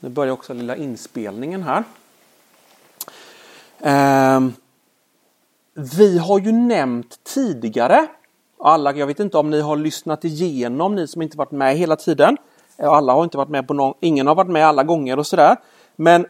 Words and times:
Nu 0.00 0.08
börjar 0.08 0.32
också 0.32 0.54
lilla 0.54 0.76
inspelningen 0.76 1.62
här. 1.62 1.84
Ehm, 3.80 4.52
vi 5.74 6.18
har 6.18 6.38
ju 6.38 6.52
nämnt 6.52 7.24
tidigare, 7.24 8.06
alla, 8.58 8.94
jag 8.94 9.06
vet 9.06 9.20
inte 9.20 9.38
om 9.38 9.50
ni 9.50 9.60
har 9.60 9.76
lyssnat 9.76 10.24
igenom, 10.24 10.94
ni 10.94 11.06
som 11.06 11.22
inte 11.22 11.36
varit 11.36 11.50
med 11.50 11.76
hela 11.76 11.96
tiden. 11.96 12.36
Eh, 12.76 12.88
alla 12.88 13.12
har 13.12 13.24
inte 13.24 13.36
varit 13.36 13.48
med 13.48 13.68
på 13.68 13.74
någon, 13.74 13.94
ingen 14.00 14.26
har 14.26 14.34
varit 14.34 14.50
med 14.50 14.66
alla 14.66 14.82
gånger 14.84 15.18
och 15.18 15.26
sådär. 15.26 15.56
Men 15.96 16.26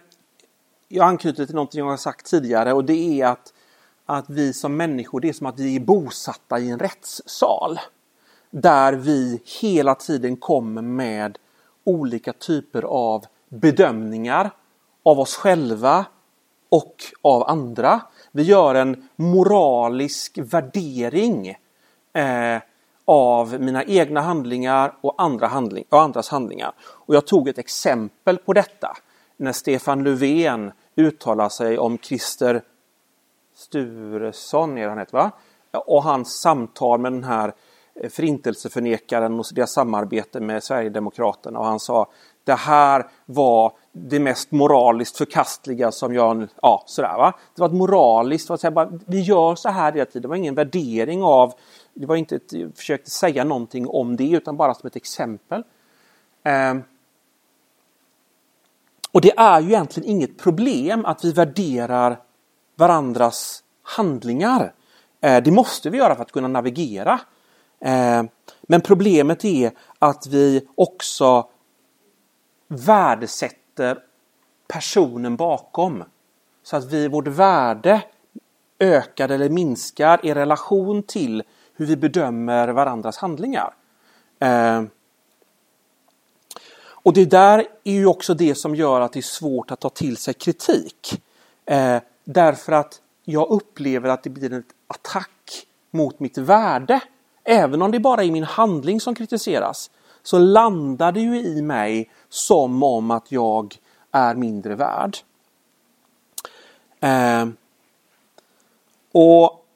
jag 0.89 1.09
anknyter 1.09 1.46
till 1.46 1.55
någonting 1.55 1.79
jag 1.79 1.87
har 1.87 1.96
sagt 1.96 2.27
tidigare 2.27 2.73
och 2.73 2.84
det 2.84 3.21
är 3.21 3.27
att, 3.27 3.52
att 4.07 4.25
vi 4.29 4.52
som 4.52 4.77
människor, 4.77 5.21
det 5.21 5.29
är 5.29 5.32
som 5.32 5.46
att 5.46 5.59
vi 5.59 5.77
är 5.77 5.80
bosatta 5.80 6.59
i 6.59 6.71
en 6.71 6.79
rättssal. 6.79 7.80
Där 8.50 8.93
vi 8.93 9.43
hela 9.61 9.95
tiden 9.95 10.37
kommer 10.37 10.82
med 10.82 11.39
olika 11.84 12.32
typer 12.32 12.82
av 12.82 13.25
bedömningar 13.51 14.51
av 15.03 15.20
oss 15.20 15.37
själva 15.37 16.05
och 16.69 16.95
av 17.23 17.51
andra. 17.51 18.01
Vi 18.33 18.43
gör 18.43 18.74
en 18.74 19.09
moralisk 19.16 20.38
värdering 20.38 21.48
eh, 22.12 22.62
av 23.05 23.60
mina 23.60 23.84
egna 23.84 24.21
handlingar 24.21 24.97
och, 25.01 25.15
andra 25.19 25.47
handling, 25.47 25.84
och 25.88 26.01
andras 26.01 26.29
handlingar. 26.29 26.73
Och 26.80 27.15
jag 27.15 27.27
tog 27.27 27.48
ett 27.48 27.59
exempel 27.59 28.37
på 28.37 28.52
detta 28.52 28.97
när 29.37 29.52
Stefan 29.52 30.05
Löfven 30.05 30.73
uttalar 30.96 31.48
sig 31.48 31.79
om 31.79 31.98
Christer 31.98 32.62
Sturesson, 33.55 34.79
är 34.79 34.88
han 34.88 34.98
heter, 34.98 35.12
va? 35.12 35.30
och 35.73 36.02
hans 36.02 36.41
samtal 36.41 37.01
med 37.01 37.12
den 37.12 37.24
här 37.24 37.55
eh, 37.95 38.10
förintelseförnekaren 38.10 39.41
och 39.41 39.46
deras 39.55 39.73
samarbete 39.73 40.41
med 40.41 40.65
Sverigedemokraterna 40.65 41.59
och 41.59 41.65
han 41.65 41.80
sa 41.80 42.09
det 42.45 42.55
här 42.55 43.07
var 43.27 43.73
det 43.93 44.21
mest 44.21 44.51
moraliskt 44.51 45.17
förkastliga 45.17 45.93
som 45.93 46.15
jag... 46.15 46.49
Ja, 46.63 46.83
sådär 46.87 47.16
va. 47.19 47.35
Det 47.55 47.60
var 47.60 47.69
ett 47.69 47.74
moraliskt, 47.74 48.49
var 48.49 48.57
säga, 48.57 48.71
bara, 48.71 48.93
vi 49.07 49.21
gör 49.21 49.55
så 49.55 49.69
här 49.69 49.93
hela 49.93 50.05
tiden. 50.05 50.23
Det 50.23 50.29
var 50.29 50.37
ingen 50.37 50.55
värdering 50.55 51.23
av... 51.23 51.52
Det 51.95 52.07
var 52.07 52.16
inte 52.16 52.37
ett, 52.37 52.52
jag 52.52 52.77
försökte 52.77 53.10
säga 53.10 53.45
någonting 53.45 53.88
om 53.88 54.16
det 54.16 54.30
utan 54.30 54.57
bara 54.57 54.74
som 54.74 54.87
ett 54.87 54.97
exempel. 54.97 55.63
Eh, 56.45 56.74
och 59.13 59.21
det 59.21 59.38
är 59.38 59.60
ju 59.60 59.69
egentligen 59.69 60.09
inget 60.09 60.38
problem 60.38 61.04
att 61.04 61.25
vi 61.25 61.32
värderar 61.32 62.19
varandras 62.77 63.63
handlingar. 63.82 64.72
Eh, 65.21 65.43
det 65.43 65.50
måste 65.50 65.91
vi 65.91 65.99
göra 65.99 66.15
för 66.15 66.22
att 66.22 66.32
kunna 66.32 66.49
navigera. 66.49 67.21
Eh, 67.81 68.22
men 68.62 68.81
problemet 68.81 69.44
är 69.44 69.72
att 69.99 70.27
vi 70.27 70.66
också 70.75 71.49
värdesätter 72.71 73.99
personen 74.69 75.37
bakom. 75.37 76.04
Så 76.62 76.76
att 76.76 76.84
vi, 76.84 77.09
vårt 77.09 77.26
värde 77.26 78.03
ökar 78.78 79.28
eller 79.28 79.49
minskar 79.49 80.26
i 80.26 80.34
relation 80.34 81.03
till 81.03 81.43
hur 81.75 81.87
vi 81.87 81.97
bedömer 81.97 82.69
varandras 82.69 83.16
handlingar. 83.16 83.75
Eh, 84.38 84.82
och 87.03 87.12
det 87.12 87.25
där 87.25 87.66
är 87.84 87.93
ju 87.93 88.06
också 88.06 88.34
det 88.34 88.54
som 88.54 88.75
gör 88.75 89.00
att 89.00 89.12
det 89.12 89.21
är 89.21 89.22
svårt 89.22 89.71
att 89.71 89.81
ta 89.81 89.88
till 89.88 90.16
sig 90.16 90.34
kritik. 90.34 91.22
Eh, 91.66 91.98
därför 92.25 92.72
att 92.72 93.00
jag 93.25 93.50
upplever 93.50 94.09
att 94.09 94.22
det 94.22 94.31
blir 94.31 94.53
en 94.53 94.65
attack 94.87 95.66
mot 95.91 96.21
mitt 96.21 96.38
värde. 96.38 97.00
Även 97.44 97.82
om 97.82 97.91
det 97.91 98.00
bara 98.00 98.25
är 98.25 98.31
min 98.31 98.44
handling 98.44 99.00
som 99.00 99.15
kritiseras 99.15 99.91
så 100.22 100.38
landar 100.38 101.12
det 101.12 101.21
ju 101.21 101.41
i 101.41 101.62
mig 101.62 102.10
som 102.31 102.82
om 102.82 103.10
att 103.10 103.32
jag 103.32 103.76
är 104.12 104.34
mindre 104.34 104.75
värd. 104.75 105.16
Eh, 107.00 107.48
och 109.12 109.66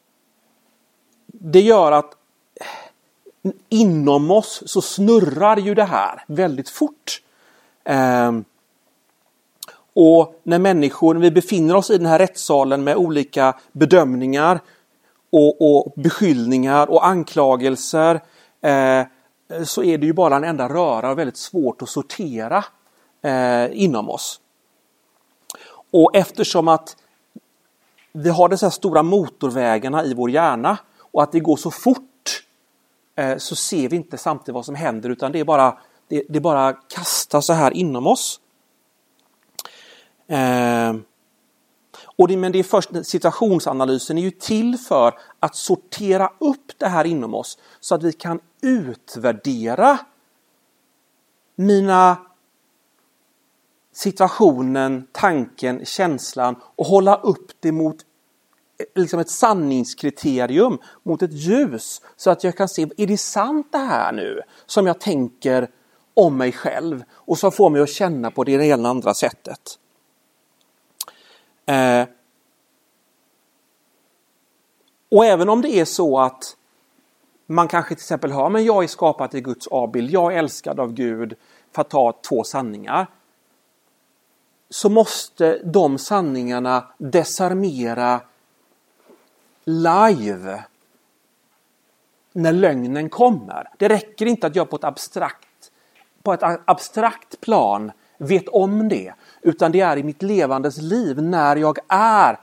Det 1.26 1.60
gör 1.60 1.92
att 1.92 2.16
inom 3.68 4.30
oss 4.30 4.62
så 4.66 4.80
snurrar 4.82 5.56
ju 5.56 5.74
det 5.74 5.84
här 5.84 6.24
väldigt 6.26 6.68
fort. 6.68 7.22
Eh, 7.84 8.32
och 9.94 10.40
när 10.42 10.58
människor, 10.58 11.14
när 11.14 11.20
vi 11.20 11.30
befinner 11.30 11.76
oss 11.76 11.90
i 11.90 11.98
den 11.98 12.06
här 12.06 12.18
rättssalen 12.18 12.84
med 12.84 12.96
olika 12.96 13.54
bedömningar 13.72 14.60
och, 15.30 15.76
och 15.76 15.92
beskyllningar 15.96 16.90
och 16.90 17.06
anklagelser 17.06 18.20
eh, 18.60 19.06
så 19.64 19.82
är 19.82 19.98
det 19.98 20.06
ju 20.06 20.12
bara 20.12 20.36
en 20.36 20.44
enda 20.44 20.68
röra 20.68 21.10
och 21.10 21.18
väldigt 21.18 21.36
svårt 21.36 21.82
att 21.82 21.88
sortera 21.88 22.64
eh, 23.22 23.82
inom 23.82 24.10
oss. 24.10 24.40
Och 25.90 26.16
eftersom 26.16 26.68
att 26.68 26.96
vi 28.12 28.28
har 28.30 28.48
dessa 28.48 28.70
stora 28.70 29.02
motorvägarna 29.02 30.04
i 30.04 30.14
vår 30.14 30.30
hjärna 30.30 30.78
och 30.98 31.22
att 31.22 31.32
det 31.32 31.40
går 31.40 31.56
så 31.56 31.70
fort 31.70 32.42
eh, 33.16 33.36
så 33.36 33.56
ser 33.56 33.88
vi 33.88 33.96
inte 33.96 34.18
samtidigt 34.18 34.54
vad 34.54 34.64
som 34.64 34.74
händer 34.74 35.10
utan 35.10 35.32
det 35.32 35.40
är 35.40 35.44
bara, 35.44 35.78
det, 36.08 36.24
det 36.28 36.40
bara 36.40 36.72
kastas 36.72 37.46
så 37.46 37.52
här 37.52 37.70
inom 37.70 38.06
oss. 38.06 38.40
Eh, 40.26 40.94
och 42.16 42.28
det, 42.28 42.36
men 42.36 42.52
det 42.52 42.58
är 42.58 42.62
först 42.62 42.90
situationsanalysen 43.02 44.18
är 44.18 44.22
ju 44.22 44.30
till 44.30 44.78
för 44.78 45.14
att 45.40 45.56
sortera 45.56 46.32
upp 46.38 46.72
det 46.78 46.88
här 46.88 47.04
inom 47.04 47.34
oss 47.34 47.58
så 47.80 47.94
att 47.94 48.02
vi 48.02 48.12
kan 48.12 48.40
utvärdera 48.62 49.98
mina 51.56 52.16
situationen, 53.92 55.06
tanken, 55.12 55.84
känslan 55.84 56.56
och 56.76 56.86
hålla 56.86 57.16
upp 57.16 57.50
det 57.60 57.72
mot 57.72 57.96
eh, 58.78 59.00
liksom 59.00 59.20
ett 59.20 59.30
sanningskriterium, 59.30 60.78
mot 61.02 61.22
ett 61.22 61.32
ljus 61.32 62.02
så 62.16 62.30
att 62.30 62.44
jag 62.44 62.56
kan 62.56 62.68
se, 62.68 62.86
är 62.96 63.06
det 63.06 63.18
sant 63.18 63.68
det 63.72 63.78
här 63.78 64.12
nu 64.12 64.40
som 64.66 64.86
jag 64.86 65.00
tänker 65.00 65.70
om 66.14 66.36
mig 66.36 66.52
själv 66.52 67.04
och 67.12 67.38
som 67.38 67.52
får 67.52 67.70
mig 67.70 67.82
att 67.82 67.88
känna 67.88 68.30
på 68.30 68.44
det 68.44 68.52
ena 68.52 68.64
eller 68.64 68.88
andra 68.88 69.14
sättet. 69.14 69.78
Eh, 71.66 72.06
och 75.10 75.24
även 75.24 75.48
om 75.48 75.62
det 75.62 75.68
är 75.68 75.84
så 75.84 76.18
att 76.18 76.56
man 77.46 77.68
kanske 77.68 77.94
till 77.94 78.02
exempel 78.02 78.32
hör 78.32 78.48
men 78.48 78.64
jag 78.64 78.84
är 78.84 78.88
skapad 78.88 79.34
i 79.34 79.40
Guds 79.40 79.66
avbild, 79.66 80.10
jag 80.10 80.34
är 80.34 80.38
älskad 80.38 80.80
av 80.80 80.92
Gud, 80.92 81.34
för 81.72 81.80
att 81.80 81.90
ta 81.90 82.12
två 82.28 82.44
sanningar. 82.44 83.06
Så 84.70 84.88
måste 84.88 85.60
de 85.64 85.98
sanningarna 85.98 86.84
desarmera 86.98 88.20
live 89.64 90.64
när 92.32 92.52
lögnen 92.52 93.08
kommer. 93.08 93.68
Det 93.78 93.88
räcker 93.88 94.26
inte 94.26 94.46
att 94.46 94.56
jag 94.56 94.70
på 94.70 94.76
ett 94.76 94.84
abstrakt, 94.84 95.70
på 96.22 96.32
ett 96.32 96.60
abstrakt 96.64 97.40
plan 97.40 97.92
vet 98.18 98.48
om 98.48 98.88
det, 98.88 99.14
utan 99.44 99.72
det 99.72 99.80
är 99.80 99.96
i 99.96 100.02
mitt 100.02 100.22
levandes 100.22 100.76
liv 100.76 101.22
när 101.22 101.56
jag 101.56 101.78
är 101.88 102.40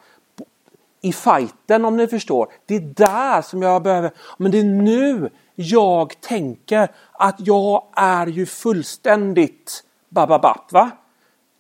i 1.02 1.14
fighten 1.14 1.86
om 1.86 1.98
ni 1.98 2.08
förstår. 2.08 2.48
Det 2.66 2.76
är 2.76 2.80
där 2.80 3.42
som 3.42 3.62
jag 3.62 3.84
behöver, 3.84 4.12
men 4.38 4.52
det 4.52 4.60
är 4.60 4.64
nu 4.64 5.30
jag 5.56 6.22
tänker 6.22 6.92
att 7.12 7.36
jag 7.38 7.84
är 7.96 8.28
ju 8.28 8.46
fullständigt 8.46 9.84
bababap 10.10 10.72
va. 10.72 10.92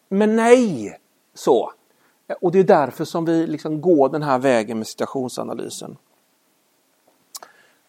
Men 0.09 0.35
nej! 0.35 0.97
Så. 1.33 1.71
Och 2.41 2.51
det 2.51 2.59
är 2.59 2.63
därför 2.63 3.05
som 3.05 3.25
vi 3.25 3.47
liksom 3.47 3.81
går 3.81 4.09
den 4.09 4.23
här 4.23 4.39
vägen 4.39 4.77
med 4.77 4.87
situationsanalysen. 4.87 5.97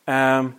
Um. 0.06 0.52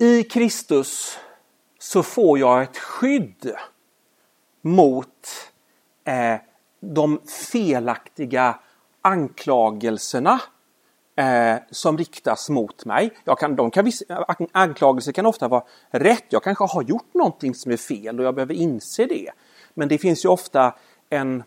I 0.00 0.22
Kristus 0.22 1.18
så 1.78 2.02
får 2.02 2.38
jag 2.38 2.62
ett 2.62 2.78
skydd 2.78 3.52
mot 4.62 5.08
eh, 6.04 6.40
de 6.80 7.20
felaktiga 7.52 8.58
anklagelserna 9.02 10.40
eh, 11.16 11.56
som 11.70 11.98
riktas 11.98 12.48
mot 12.50 12.84
mig. 12.84 13.10
Jag 13.24 13.38
kan, 13.38 13.56
de 13.56 13.70
kan, 13.70 13.92
anklagelser 14.52 15.12
kan 15.12 15.26
ofta 15.26 15.48
vara 15.48 15.64
rätt. 15.90 16.24
Jag 16.28 16.42
kanske 16.42 16.64
har 16.64 16.82
gjort 16.82 17.14
någonting 17.14 17.54
som 17.54 17.72
är 17.72 17.76
fel 17.76 18.18
och 18.18 18.26
jag 18.26 18.34
behöver 18.34 18.54
inse 18.54 19.06
det. 19.06 19.30
Men 19.74 19.88
det 19.88 19.98
finns 19.98 20.24
ju 20.24 20.28
ofta 20.28 20.74
en, 21.10 21.42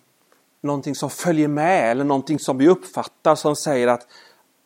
någonting 0.62 0.96
som 0.96 1.10
följer 1.10 1.48
med 1.48 1.92
eller 1.92 2.04
någonting 2.04 2.40
som 2.40 2.58
vi 2.58 2.68
uppfattar 2.68 3.36
som 3.36 3.56
säger 3.56 3.88
att 3.88 4.08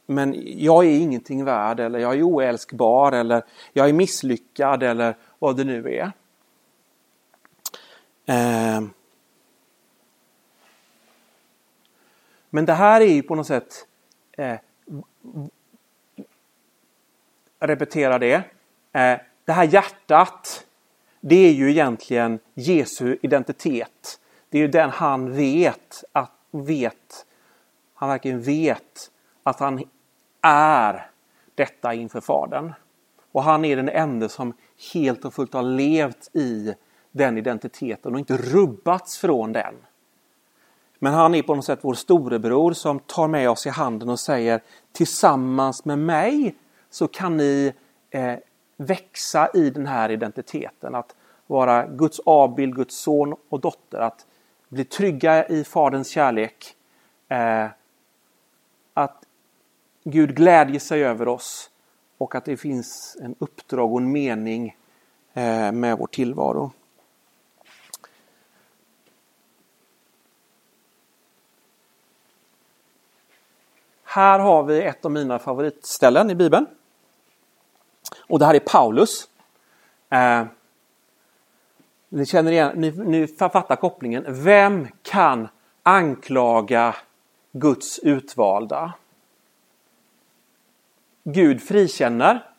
men 0.06 0.44
jag 0.46 0.86
är 0.86 1.00
ingenting 1.00 1.46
värd 1.46 1.80
eller 1.80 2.00
jag 2.00 2.16
är 2.16 2.24
oälskbar 2.24 3.12
eller 3.12 3.44
jag 3.74 3.90
är 3.90 3.94
misslyckad 3.94 4.84
eller 4.84 5.16
vad 5.40 5.58
det 5.58 5.64
nu 5.64 5.96
är. 5.96 6.12
Eh. 8.26 8.82
Men 12.50 12.66
det 12.66 12.74
här 12.74 13.02
är 13.02 13.14
ju 13.14 13.24
på 13.24 13.36
något 13.36 13.48
sätt 13.48 13.88
eh, 14.32 14.58
repetera 17.60 18.20
det. 18.20 18.34
Eh, 18.92 19.20
det 19.46 19.52
här 19.52 19.64
hjärtat, 19.64 20.66
det 21.22 21.36
är 21.36 21.52
ju 21.52 21.70
egentligen 21.70 22.40
Jesu 22.54 23.18
identitet. 23.22 24.20
Det 24.50 24.58
är 24.58 24.62
ju 24.62 24.68
den 24.68 24.90
han 24.90 25.36
vet, 25.36 26.04
att 26.12 26.32
vet, 26.52 27.26
han 27.94 28.10
verkligen 28.10 28.42
vet 28.42 29.12
att 29.44 29.60
han 29.60 29.84
är 30.46 31.10
detta 31.56 31.94
inför 31.94 32.22
Fadern. 32.22 32.74
Och 33.32 33.44
han 33.44 33.66
är 33.66 33.76
den 33.76 33.90
enda 33.90 34.30
som 34.30 34.54
helt 34.94 35.26
och 35.26 35.34
fullt 35.34 35.54
har 35.54 35.64
levt 35.64 36.36
i 36.36 36.74
den 37.12 37.38
identiteten 37.38 38.14
och 38.14 38.20
inte 38.20 38.38
rubbats 38.38 39.18
från 39.18 39.54
den. 39.54 39.76
Men 41.00 41.14
han 41.14 41.36
är 41.36 41.42
på 41.42 41.56
något 41.56 41.66
sätt 41.66 41.80
vår 41.82 41.94
storebror 41.94 42.74
som 42.74 43.00
tar 43.00 43.28
med 43.28 43.50
oss 43.50 43.66
i 43.66 43.70
handen 43.70 44.10
och 44.10 44.20
säger 44.20 44.62
tillsammans 44.92 45.86
med 45.86 46.00
mig 46.00 46.56
så 46.90 47.08
kan 47.08 47.38
ni 47.38 47.74
eh, 48.10 48.36
växa 48.78 49.50
i 49.54 49.70
den 49.70 49.88
här 49.88 50.12
identiteten. 50.12 50.96
Att 50.96 51.16
vara 51.48 51.88
Guds 51.88 52.20
avbild, 52.26 52.76
Guds 52.76 52.98
son 52.98 53.36
och 53.50 53.60
dotter. 53.60 54.00
Att 54.00 54.26
bli 54.70 54.86
trygga 54.86 55.48
i 55.48 55.64
Faderns 55.64 56.10
kärlek. 56.10 56.76
Eh, 57.28 57.68
att 58.94 59.25
Gud 60.08 60.36
glädjer 60.36 60.80
sig 60.80 61.04
över 61.04 61.28
oss 61.28 61.70
och 62.18 62.36
att 62.36 62.46
det 62.46 62.58
finns 62.58 63.18
en 63.22 63.36
uppdrag 63.40 63.94
och 63.94 64.02
en 64.02 64.12
mening 64.12 64.78
eh, 65.34 65.72
med 65.72 65.98
vår 65.98 66.08
tillvaro. 66.08 66.72
Här 74.04 74.40
har 74.40 74.64
vi 74.64 74.82
ett 74.82 75.06
av 75.06 75.12
mina 75.12 75.40
favoritställen 75.40 76.30
i 76.30 76.36
Bibeln. 76.36 76.66
Och 78.28 78.40
det 78.40 78.46
här 78.46 78.54
är 78.54 78.60
Paulus. 78.60 79.30
Eh, 80.10 80.46
ni 82.10 82.26
känner 82.26 82.52
igen, 82.52 82.72
ni, 82.76 82.92
ni 82.92 83.28
fattar 83.28 83.76
kopplingen. 83.76 84.26
Vem 84.28 84.88
kan 85.02 85.48
anklaga 85.84 86.96
Guds 87.52 88.00
utvalda? 88.00 88.94
Gud 91.28 91.62
frikänner. 91.62 92.50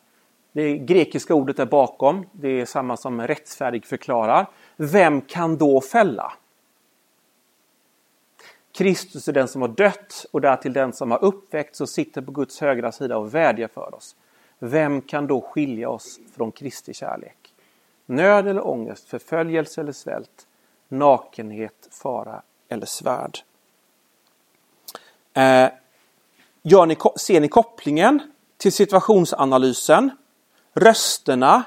Det 0.51 0.77
grekiska 0.77 1.35
ordet 1.35 1.59
är 1.59 1.65
bakom. 1.65 2.25
Det 2.31 2.61
är 2.61 2.65
samma 2.65 2.97
som 2.97 3.21
rättfärdig 3.21 3.85
förklarar. 3.85 4.47
Vem 4.75 5.21
kan 5.21 5.57
då 5.57 5.81
fälla? 5.81 6.33
Kristus 8.71 9.27
är 9.27 9.33
den 9.33 9.47
som 9.47 9.61
har 9.61 9.69
dött 9.69 10.25
och 10.31 10.41
därtill 10.41 10.73
den 10.73 10.93
som 10.93 11.11
har 11.11 11.23
uppväckts 11.23 11.81
och 11.81 11.89
sitter 11.89 12.21
på 12.21 12.31
Guds 12.31 12.61
högra 12.61 12.91
sida 12.91 13.17
och 13.17 13.35
vädjar 13.35 13.67
för 13.67 13.95
oss. 13.95 14.15
Vem 14.59 15.01
kan 15.01 15.27
då 15.27 15.41
skilja 15.41 15.89
oss 15.89 16.19
från 16.35 16.51
Kristi 16.51 16.93
kärlek? 16.93 17.53
Nöd 18.05 18.47
eller 18.47 18.67
ångest, 18.67 19.09
förföljelse 19.09 19.81
eller 19.81 19.91
svält, 19.91 20.47
nakenhet, 20.87 21.89
fara 21.91 22.41
eller 22.69 22.85
svärd. 22.85 23.37
Eh, 25.33 25.69
gör 26.61 26.85
ni, 26.85 26.97
ser 27.15 27.41
ni 27.41 27.47
kopplingen 27.47 28.21
till 28.57 28.71
situationsanalysen, 28.71 30.11
rösterna 30.73 31.63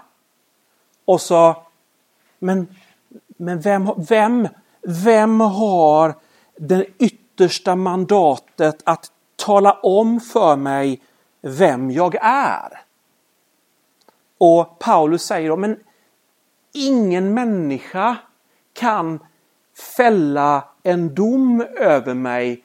och 1.05 1.21
så 1.21 1.57
men, 2.41 2.77
men 3.27 3.61
vem, 3.61 3.91
vem, 4.09 4.49
vem 4.83 5.41
har 5.41 6.15
det 6.57 6.87
yttersta 6.99 7.77
mandatet 7.77 8.83
att 8.85 9.13
tala 9.37 9.73
om 9.73 10.21
för 10.21 10.57
mig 10.57 11.03
vem 11.41 11.91
jag 11.91 12.15
är. 12.21 12.81
Och 14.39 14.79
Paulus 14.79 15.23
säger 15.23 15.49
då, 15.49 15.57
men 15.57 15.77
ingen 16.73 17.35
människa 17.35 18.17
kan 18.73 19.19
fälla 19.97 20.69
en 20.83 21.15
dom 21.15 21.61
över 21.77 22.15
mig 22.15 22.65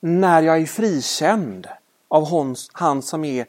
när 0.00 0.42
jag 0.42 0.60
är 0.60 0.66
frikänd 0.66 1.68
av 2.12 2.28
hon, 2.28 2.56
han 2.72 3.02
som 3.02 3.24
är 3.24 3.46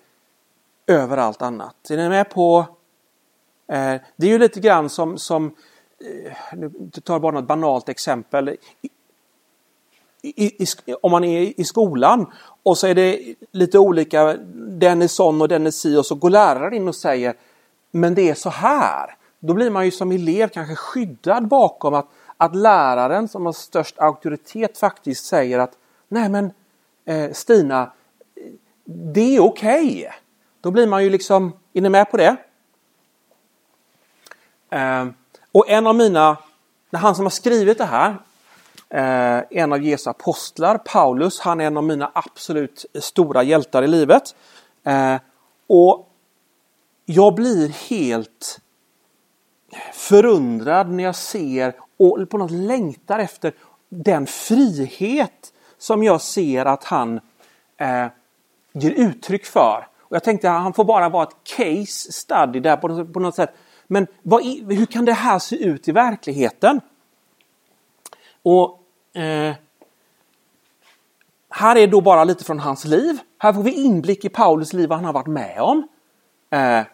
över 0.88 1.18
allt 1.18 1.42
annat. 1.42 1.90
Är 1.90 1.98
ni 1.98 2.10
med 2.10 2.30
på? 2.30 2.66
Eh, 3.68 3.96
det 4.16 4.28
är 4.28 4.32
ju 4.32 4.38
lite 4.38 4.60
grann 4.60 4.90
som, 4.90 5.18
som 5.18 5.46
eh, 5.46 6.34
nu 6.58 6.72
tar 7.04 7.20
bara 7.20 7.32
något 7.32 7.48
banalt 7.48 7.90
exempel 7.90 8.58
i, 10.22 10.64
i, 10.64 10.68
om 11.02 11.12
man 11.12 11.24
är 11.24 11.60
i 11.60 11.64
skolan 11.64 12.32
och 12.64 12.78
så 12.78 12.88
är 12.88 12.96
det 12.96 13.36
lite 13.52 13.80
olika, 13.80 14.38
den 14.56 15.02
är 15.02 15.08
sån 15.08 15.42
och 15.42 15.48
den 15.48 15.68
är 15.68 15.72
si 15.72 15.98
och 15.98 16.06
så 16.06 16.16
går 16.16 16.30
läraren 16.30 16.74
in 16.74 16.88
och 16.88 16.96
säger 16.96 17.36
men 17.92 18.16
det 18.16 18.30
är 18.30 18.34
så 18.34 18.50
här. 18.50 19.16
Då 19.40 19.54
blir 19.54 19.70
man 19.70 19.86
ju 19.86 19.92
som 19.92 20.12
elev 20.12 20.48
kanske 20.48 20.76
skyddad 20.76 21.48
bakom 21.48 21.94
att, 21.94 22.08
att 22.38 22.56
läraren 22.56 23.28
som 23.28 23.46
har 23.46 23.54
störst 23.54 24.00
auktoritet 24.00 24.78
faktiskt 24.78 25.26
säger 25.26 25.60
att 25.60 25.74
nej 26.08 26.30
men 26.30 26.52
eh, 27.06 27.32
Stina, 27.32 27.92
det 28.84 29.36
är 29.36 29.40
okej. 29.40 29.88
Okay. 29.88 30.12
Då 30.62 30.72
blir 30.72 30.88
man 30.88 31.04
ju 31.04 31.10
liksom, 31.10 31.54
är 31.74 31.82
ni 31.82 31.90
med 31.90 32.12
på 32.12 32.18
det? 32.18 32.36
Eh, 34.70 35.06
och 35.52 35.70
en 35.70 35.88
av 35.88 35.96
mina, 35.96 36.38
han 36.92 37.16
som 37.16 37.26
har 37.26 37.30
skrivit 37.30 37.78
det 37.78 37.86
här, 37.86 38.18
Eh, 38.94 39.44
en 39.50 39.74
av 39.74 39.84
Jesu 39.84 40.10
apostlar, 40.10 40.78
Paulus, 40.78 41.40
han 41.40 41.62
är 41.62 41.66
en 41.66 41.78
av 41.78 41.84
mina 41.84 42.12
absolut 42.16 42.86
stora 43.00 43.44
hjältar 43.44 43.84
i 43.84 43.88
livet. 43.88 44.36
Eh, 44.84 45.16
och 45.68 46.10
jag 47.06 47.36
blir 47.36 47.70
helt 47.70 48.60
förundrad 49.94 50.90
när 50.90 51.04
jag 51.04 51.16
ser 51.16 51.76
och 51.98 52.30
på 52.30 52.38
något 52.38 52.52
längtar 52.52 53.20
efter 53.20 53.54
den 53.90 54.28
frihet 54.28 55.54
som 55.78 56.04
jag 56.04 56.22
ser 56.22 56.66
att 56.66 56.84
han 56.84 57.20
eh, 57.78 58.08
ger 58.74 58.92
uttryck 58.92 59.46
för. 59.46 59.88
Och 60.00 60.16
jag 60.16 60.24
tänkte 60.24 60.52
att 60.52 60.62
han 60.62 60.74
får 60.74 60.84
bara 60.84 61.10
vara 61.10 61.24
ett 61.24 61.36
case 61.44 62.12
study 62.12 62.60
där 62.60 62.78
på 62.78 62.88
något, 62.88 63.14
på 63.14 63.20
något 63.20 63.36
sätt. 63.36 63.56
Men 63.88 64.08
vad, 64.22 64.44
hur 64.46 64.86
kan 64.86 65.06
det 65.06 65.14
här 65.14 65.40
se 65.40 65.56
ut 65.56 65.88
i 65.88 65.92
verkligheten? 65.92 66.82
Och 68.44 68.80
Eh, 69.14 69.56
här 71.50 71.76
är 71.76 71.88
då 71.88 72.02
bara 72.02 72.24
lite 72.24 72.44
från 72.44 72.60
hans 72.60 72.86
liv. 72.86 73.18
Här 73.38 73.54
får 73.54 73.64
vi 73.64 73.72
inblick 73.72 74.26
i 74.26 74.30
Paulus 74.30 74.74
liv, 74.74 74.90
vad 74.90 74.98
han 74.98 75.06
har 75.06 75.14
varit 75.14 75.28
med 75.28 75.62
om. 75.62 75.88
Eh, 76.50 76.86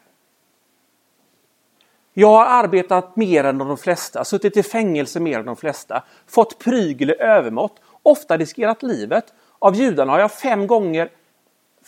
jag 2.13 2.27
har 2.27 2.45
arbetat 2.45 3.15
mer 3.15 3.43
än 3.43 3.57
de 3.57 3.77
flesta, 3.77 4.23
suttit 4.23 4.57
i 4.57 4.63
fängelse 4.63 5.19
mer 5.19 5.39
än 5.39 5.45
de 5.45 5.55
flesta, 5.55 6.03
fått 6.27 6.59
prygel 6.59 7.09
i 7.09 7.15
övermått, 7.19 7.79
ofta 8.03 8.37
riskerat 8.37 8.83
livet. 8.83 9.33
Av 9.59 9.75
judarna 9.75 10.11
har 10.11 10.19
jag 10.19 10.31
fem 10.31 10.67
gånger 10.67 11.11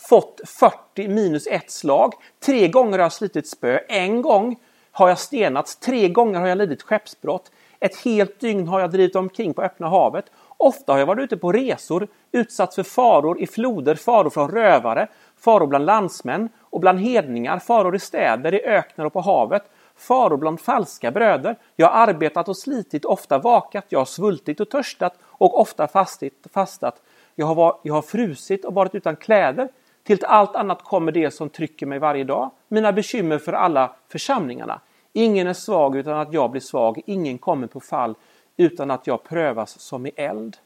fått 0.08 0.40
40 0.46 1.08
minus 1.08 1.46
ett 1.46 1.70
slag. 1.70 2.14
Tre 2.44 2.68
gånger 2.68 2.98
har 2.98 3.04
jag 3.04 3.12
slitit 3.12 3.48
spö. 3.48 3.78
En 3.88 4.22
gång 4.22 4.56
har 4.92 5.08
jag 5.08 5.18
stenats. 5.18 5.76
Tre 5.76 6.08
gånger 6.08 6.40
har 6.40 6.46
jag 6.46 6.58
lidit 6.58 6.82
skeppsbrott. 6.82 7.50
Ett 7.80 7.96
helt 7.96 8.40
dygn 8.40 8.68
har 8.68 8.80
jag 8.80 8.90
drivit 8.90 9.16
omkring 9.16 9.54
på 9.54 9.62
öppna 9.62 9.88
havet. 9.88 10.24
Ofta 10.56 10.92
har 10.92 10.98
jag 10.98 11.06
varit 11.06 11.24
ute 11.24 11.36
på 11.36 11.52
resor, 11.52 12.08
utsatt 12.32 12.74
för 12.74 12.82
faror 12.82 13.40
i 13.40 13.46
floder, 13.46 13.94
faror 13.94 14.30
från 14.30 14.50
rövare, 14.50 15.08
faror 15.36 15.66
bland 15.66 15.84
landsmän 15.84 16.48
och 16.60 16.80
bland 16.80 17.00
hedningar, 17.00 17.58
faror 17.58 17.96
i 17.96 17.98
städer, 17.98 18.54
i 18.54 18.62
öknar 18.64 19.04
och 19.04 19.12
på 19.12 19.20
havet, 19.20 19.62
faror 19.96 20.36
bland 20.36 20.60
falska 20.60 21.10
bröder. 21.10 21.56
Jag 21.76 21.88
har 21.88 22.06
arbetat 22.08 22.48
och 22.48 22.56
slitit, 22.56 23.04
ofta 23.04 23.38
vakat, 23.38 23.84
jag 23.88 24.00
har 24.00 24.04
svultit 24.04 24.60
och 24.60 24.70
törstat 24.70 25.18
och 25.22 25.60
ofta 25.60 25.88
fastit, 25.88 26.46
fastat. 26.52 27.02
Jag 27.34 27.46
har, 27.46 27.54
var, 27.54 27.78
jag 27.82 27.94
har 27.94 28.02
frusit 28.02 28.64
och 28.64 28.74
varit 28.74 28.94
utan 28.94 29.16
kläder. 29.16 29.68
Till 30.02 30.24
allt 30.24 30.56
annat 30.56 30.82
kommer 30.82 31.12
det 31.12 31.30
som 31.30 31.48
trycker 31.48 31.86
mig 31.86 31.98
varje 31.98 32.24
dag, 32.24 32.50
mina 32.68 32.92
bekymmer 32.92 33.38
för 33.38 33.52
alla 33.52 33.96
församlingarna. 34.08 34.80
Ingen 35.12 35.46
är 35.46 35.52
svag 35.52 35.96
utan 35.96 36.18
att 36.18 36.32
jag 36.32 36.50
blir 36.50 36.60
svag. 36.60 37.00
Ingen 37.06 37.38
kommer 37.38 37.66
på 37.66 37.80
fall 37.80 38.14
utan 38.56 38.90
att 38.90 39.06
jag 39.06 39.24
prövas 39.24 39.80
som 39.80 40.06
i 40.06 40.12
eld. 40.16 40.56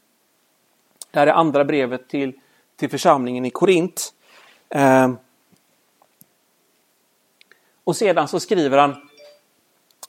Det 1.11 1.19
här 1.19 1.27
är 1.27 1.31
andra 1.31 1.65
brevet 1.65 2.09
till, 2.09 2.39
till 2.75 2.89
församlingen 2.89 3.45
i 3.45 3.49
Korint. 3.49 4.13
Eh, 4.69 5.11
och 7.83 7.95
sedan 7.95 8.27
så 8.27 8.39
skriver 8.39 8.77
han, 8.77 8.95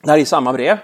det 0.03 0.11
här 0.11 0.19
är 0.19 0.25
samma 0.25 0.53
brev, 0.53 0.79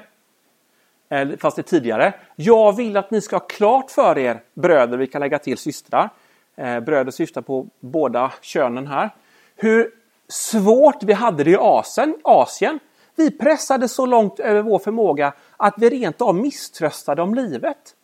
eh, 1.08 1.28
fast 1.38 1.56
det 1.56 1.60
är 1.60 1.62
tidigare. 1.62 2.14
Jag 2.36 2.76
vill 2.76 2.96
att 2.96 3.10
ni 3.10 3.20
ska 3.20 3.36
ha 3.36 3.40
klart 3.40 3.90
för 3.90 4.18
er, 4.18 4.42
bröder, 4.54 4.96
vi 4.96 5.06
kan 5.06 5.20
lägga 5.20 5.38
till 5.38 5.58
systrar. 5.58 6.10
Eh, 6.56 6.80
bröder 6.80 7.10
syftar 7.10 7.42
på 7.42 7.66
båda 7.80 8.32
könen 8.40 8.86
här. 8.86 9.10
Hur 9.56 9.90
svårt 10.28 11.02
vi 11.02 11.12
hade 11.12 11.44
det 11.44 11.50
i 11.50 11.56
Asien, 11.56 12.16
Asien 12.24 12.78
vi 13.16 13.30
pressade 13.30 13.88
så 13.88 14.06
långt 14.06 14.40
över 14.40 14.62
vår 14.62 14.78
förmåga 14.78 15.32
att 15.56 15.74
vi 15.76 15.90
rent 15.90 16.20
av 16.20 16.34
misströstade 16.34 17.22
om 17.22 17.34
livet. 17.34 17.94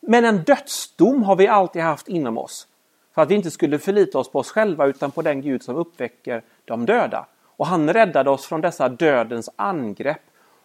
Men 0.00 0.24
en 0.24 0.42
dödsdom 0.42 1.22
har 1.22 1.36
vi 1.36 1.48
alltid 1.48 1.82
haft 1.82 2.08
inom 2.08 2.38
oss. 2.38 2.68
För 3.14 3.22
att 3.22 3.30
vi 3.30 3.34
inte 3.34 3.50
skulle 3.50 3.78
förlita 3.78 4.18
oss 4.18 4.30
på 4.30 4.38
oss 4.38 4.50
själva 4.50 4.86
utan 4.86 5.10
på 5.10 5.22
den 5.22 5.40
Gud 5.40 5.62
som 5.62 5.76
uppväcker 5.76 6.42
de 6.64 6.86
döda. 6.86 7.26
Och 7.56 7.66
han 7.66 7.92
räddade 7.92 8.30
oss 8.30 8.46
från 8.46 8.60
dessa 8.60 8.88
dödens 8.88 9.50
angrepp 9.56 10.22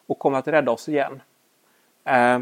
och 0.07 0.19
kommer 0.19 0.37
att 0.37 0.47
rädda 0.47 0.71
oss 0.71 0.89
igen. 0.89 1.21
Eh, 2.03 2.39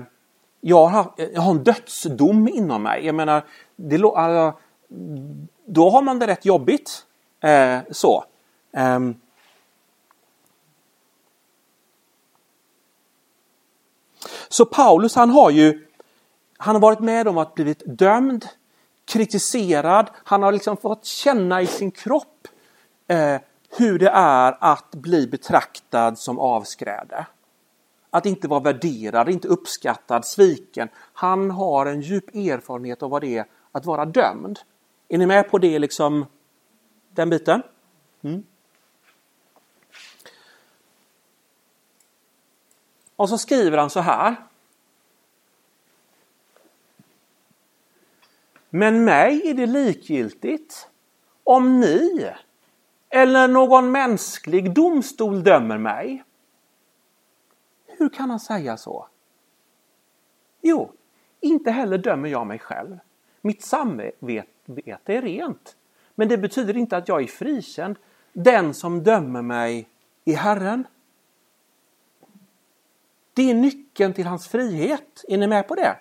jag, 0.61 0.85
har, 0.85 1.11
jag 1.33 1.41
har 1.41 1.51
en 1.51 1.63
dödsdom 1.63 2.47
inom 2.47 2.83
mig. 2.83 3.05
Jag 3.05 3.15
menar, 3.15 3.41
det, 3.75 4.03
alltså, 4.03 4.59
då 5.65 5.89
har 5.89 6.01
man 6.01 6.19
det 6.19 6.27
rätt 6.27 6.45
jobbigt. 6.45 7.05
Eh, 7.39 7.79
så. 7.91 8.25
Um, 8.71 9.21
så 14.49 14.65
Paulus 14.65 15.15
han 15.15 15.29
har 15.29 15.49
ju 15.49 15.87
han 16.57 16.75
har 16.75 16.81
varit 16.81 16.99
med 16.99 17.27
om 17.27 17.37
att 17.37 17.55
blivit 17.55 17.83
dömd, 17.85 18.45
kritiserad, 19.05 20.09
han 20.23 20.43
har 20.43 20.51
liksom 20.51 20.77
fått 20.77 21.05
känna 21.05 21.61
i 21.61 21.67
sin 21.67 21.91
kropp 21.91 22.47
eh, 23.07 23.41
hur 23.77 23.99
det 23.99 24.09
är 24.09 24.57
att 24.59 24.91
bli 24.91 25.27
betraktad 25.27 26.19
som 26.19 26.39
avskräde. 26.39 27.27
Att 28.09 28.25
inte 28.25 28.47
vara 28.47 28.59
värderad, 28.59 29.29
inte 29.29 29.47
uppskattad, 29.47 30.25
sviken. 30.25 30.89
Han 31.13 31.51
har 31.51 31.85
en 31.85 32.01
djup 32.01 32.35
erfarenhet 32.35 33.03
av 33.03 33.09
vad 33.09 33.21
det 33.21 33.37
är 33.37 33.45
att 33.71 33.85
vara 33.85 34.05
dömd. 34.05 34.59
Är 35.07 35.17
ni 35.17 35.25
med 35.25 35.49
på 35.49 35.57
det, 35.57 35.79
liksom, 35.79 36.25
den 37.09 37.29
biten? 37.29 37.63
Mm. 38.21 38.43
Och 43.15 43.29
så 43.29 43.37
skriver 43.37 43.77
han 43.77 43.89
så 43.89 43.99
här. 43.99 44.35
Men 48.69 49.05
mig 49.05 49.49
är 49.49 49.53
det 49.53 49.65
likgiltigt 49.65 50.89
om 51.43 51.79
ni 51.79 52.31
eller 53.09 53.47
någon 53.47 53.91
mänsklig 53.91 54.73
domstol 54.73 55.43
dömer 55.43 55.77
mig. 55.77 56.23
Hur 57.85 58.09
kan 58.09 58.29
han 58.29 58.39
säga 58.39 58.77
så? 58.77 59.07
Jo, 60.61 60.91
inte 61.39 61.71
heller 61.71 61.97
dömer 61.97 62.29
jag 62.29 62.47
mig 62.47 62.59
själv. 62.59 62.99
Mitt 63.41 63.63
samvete 63.63 64.56
är 65.05 65.21
rent. 65.21 65.75
Men 66.15 66.27
det 66.27 66.37
betyder 66.37 66.77
inte 66.77 66.97
att 66.97 67.07
jag 67.07 67.23
är 67.23 67.27
frikänd. 67.27 67.95
Den 68.33 68.73
som 68.73 69.03
dömer 69.03 69.41
mig 69.41 69.89
är 70.25 70.35
Herren. 70.35 70.87
Det 73.33 73.49
är 73.49 73.53
nyckeln 73.53 74.13
till 74.13 74.27
hans 74.27 74.47
frihet. 74.47 75.25
Är 75.27 75.37
ni 75.37 75.47
med 75.47 75.67
på 75.67 75.75
det? 75.75 75.97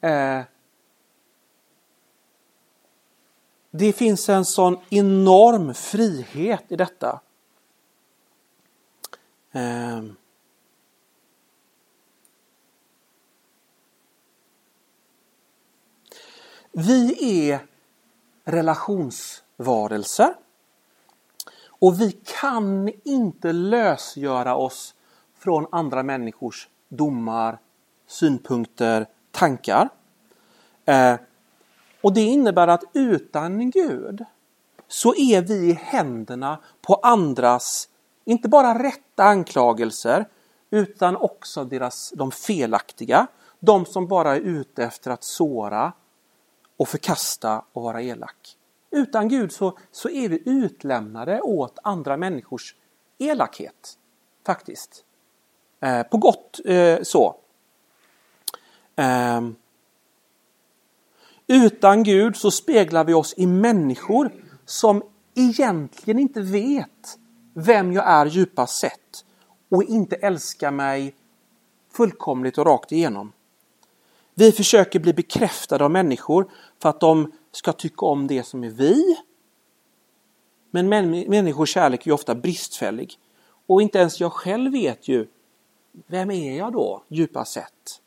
Eh, 0.00 0.42
det 3.70 3.92
finns 3.92 4.28
en 4.28 4.44
sån 4.44 4.78
enorm 4.90 5.74
frihet 5.74 6.64
i 6.68 6.76
detta. 6.76 7.20
Eh, 9.52 10.02
vi 16.78 17.16
är 17.50 17.60
relationsvarelser. 18.44 20.34
Och 21.68 22.00
vi 22.00 22.12
kan 22.40 22.90
inte 23.04 23.52
lösgöra 23.52 24.56
oss 24.56 24.94
från 25.38 25.66
andra 25.72 26.02
människors 26.02 26.68
domar, 26.88 27.58
synpunkter, 28.06 29.06
tankar. 29.30 29.88
Eh, 30.84 31.14
och 32.00 32.12
det 32.12 32.20
innebär 32.20 32.68
att 32.68 32.84
utan 32.92 33.70
Gud 33.70 34.24
så 34.88 35.14
är 35.14 35.42
vi 35.42 35.54
i 35.54 35.72
händerna 35.72 36.58
på 36.80 36.94
andras, 36.94 37.88
inte 38.24 38.48
bara 38.48 38.82
rätta 38.82 39.24
anklagelser, 39.24 40.28
utan 40.70 41.16
också 41.16 41.64
deras, 41.64 42.12
de 42.16 42.30
felaktiga. 42.30 43.26
De 43.60 43.86
som 43.86 44.06
bara 44.06 44.36
är 44.36 44.40
ute 44.40 44.84
efter 44.84 45.10
att 45.10 45.24
såra 45.24 45.92
och 46.78 46.88
förkasta 46.88 47.64
och 47.72 47.82
vara 47.82 48.02
elak. 48.02 48.56
Utan 48.90 49.28
Gud 49.28 49.52
så, 49.52 49.78
så 49.90 50.08
är 50.08 50.28
vi 50.28 50.42
utlämnade 50.46 51.40
åt 51.40 51.78
andra 51.82 52.16
människors 52.16 52.74
elakhet. 53.18 53.98
Faktiskt. 54.46 55.04
Eh, 55.80 56.02
på 56.02 56.16
gott 56.16 56.60
eh, 56.64 56.98
så. 57.02 57.36
Eh, 58.96 59.40
utan 61.46 62.02
Gud 62.02 62.36
så 62.36 62.50
speglar 62.50 63.04
vi 63.04 63.14
oss 63.14 63.34
i 63.36 63.46
människor 63.46 64.32
som 64.64 65.02
egentligen 65.34 66.18
inte 66.18 66.40
vet 66.40 67.18
vem 67.54 67.92
jag 67.92 68.08
är 68.08 68.26
djupast 68.26 68.78
sett 68.78 69.24
och 69.68 69.82
inte 69.82 70.16
älskar 70.16 70.70
mig 70.70 71.14
fullkomligt 71.92 72.58
och 72.58 72.66
rakt 72.66 72.92
igenom. 72.92 73.32
Vi 74.38 74.52
försöker 74.52 74.98
bli 74.98 75.12
bekräftade 75.12 75.84
av 75.84 75.90
människor 75.90 76.50
för 76.82 76.88
att 76.88 77.00
de 77.00 77.32
ska 77.52 77.72
tycka 77.72 78.06
om 78.06 78.26
det 78.26 78.42
som 78.42 78.64
är 78.64 78.70
vi. 78.70 79.16
Men 80.70 80.88
människors 81.28 81.74
kärlek 81.74 82.02
är 82.02 82.06
ju 82.06 82.12
ofta 82.12 82.34
bristfällig. 82.34 83.18
Och 83.66 83.82
inte 83.82 83.98
ens 83.98 84.20
jag 84.20 84.32
själv 84.32 84.72
vet 84.72 85.08
ju 85.08 85.26
vem 86.06 86.30
är 86.30 86.56
jag 86.56 86.72
då 86.72 87.02
djupast 87.08 87.52
sett? 87.52 88.00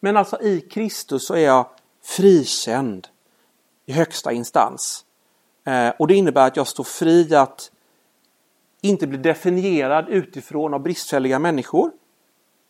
Men 0.00 0.16
alltså 0.16 0.42
i 0.42 0.60
Kristus 0.60 1.26
så 1.26 1.34
är 1.34 1.44
jag 1.44 1.66
frikänd 2.02 3.08
i 3.86 3.92
högsta 3.92 4.32
instans. 4.32 5.04
Eh, 5.64 5.88
och 5.88 6.08
det 6.08 6.14
innebär 6.14 6.46
att 6.46 6.56
jag 6.56 6.66
står 6.66 6.84
fri 6.84 7.34
att 7.34 7.70
inte 8.80 9.06
bli 9.06 9.18
definierad 9.18 10.08
utifrån 10.08 10.74
av 10.74 10.80
bristfälliga 10.80 11.38
människor. 11.38 11.92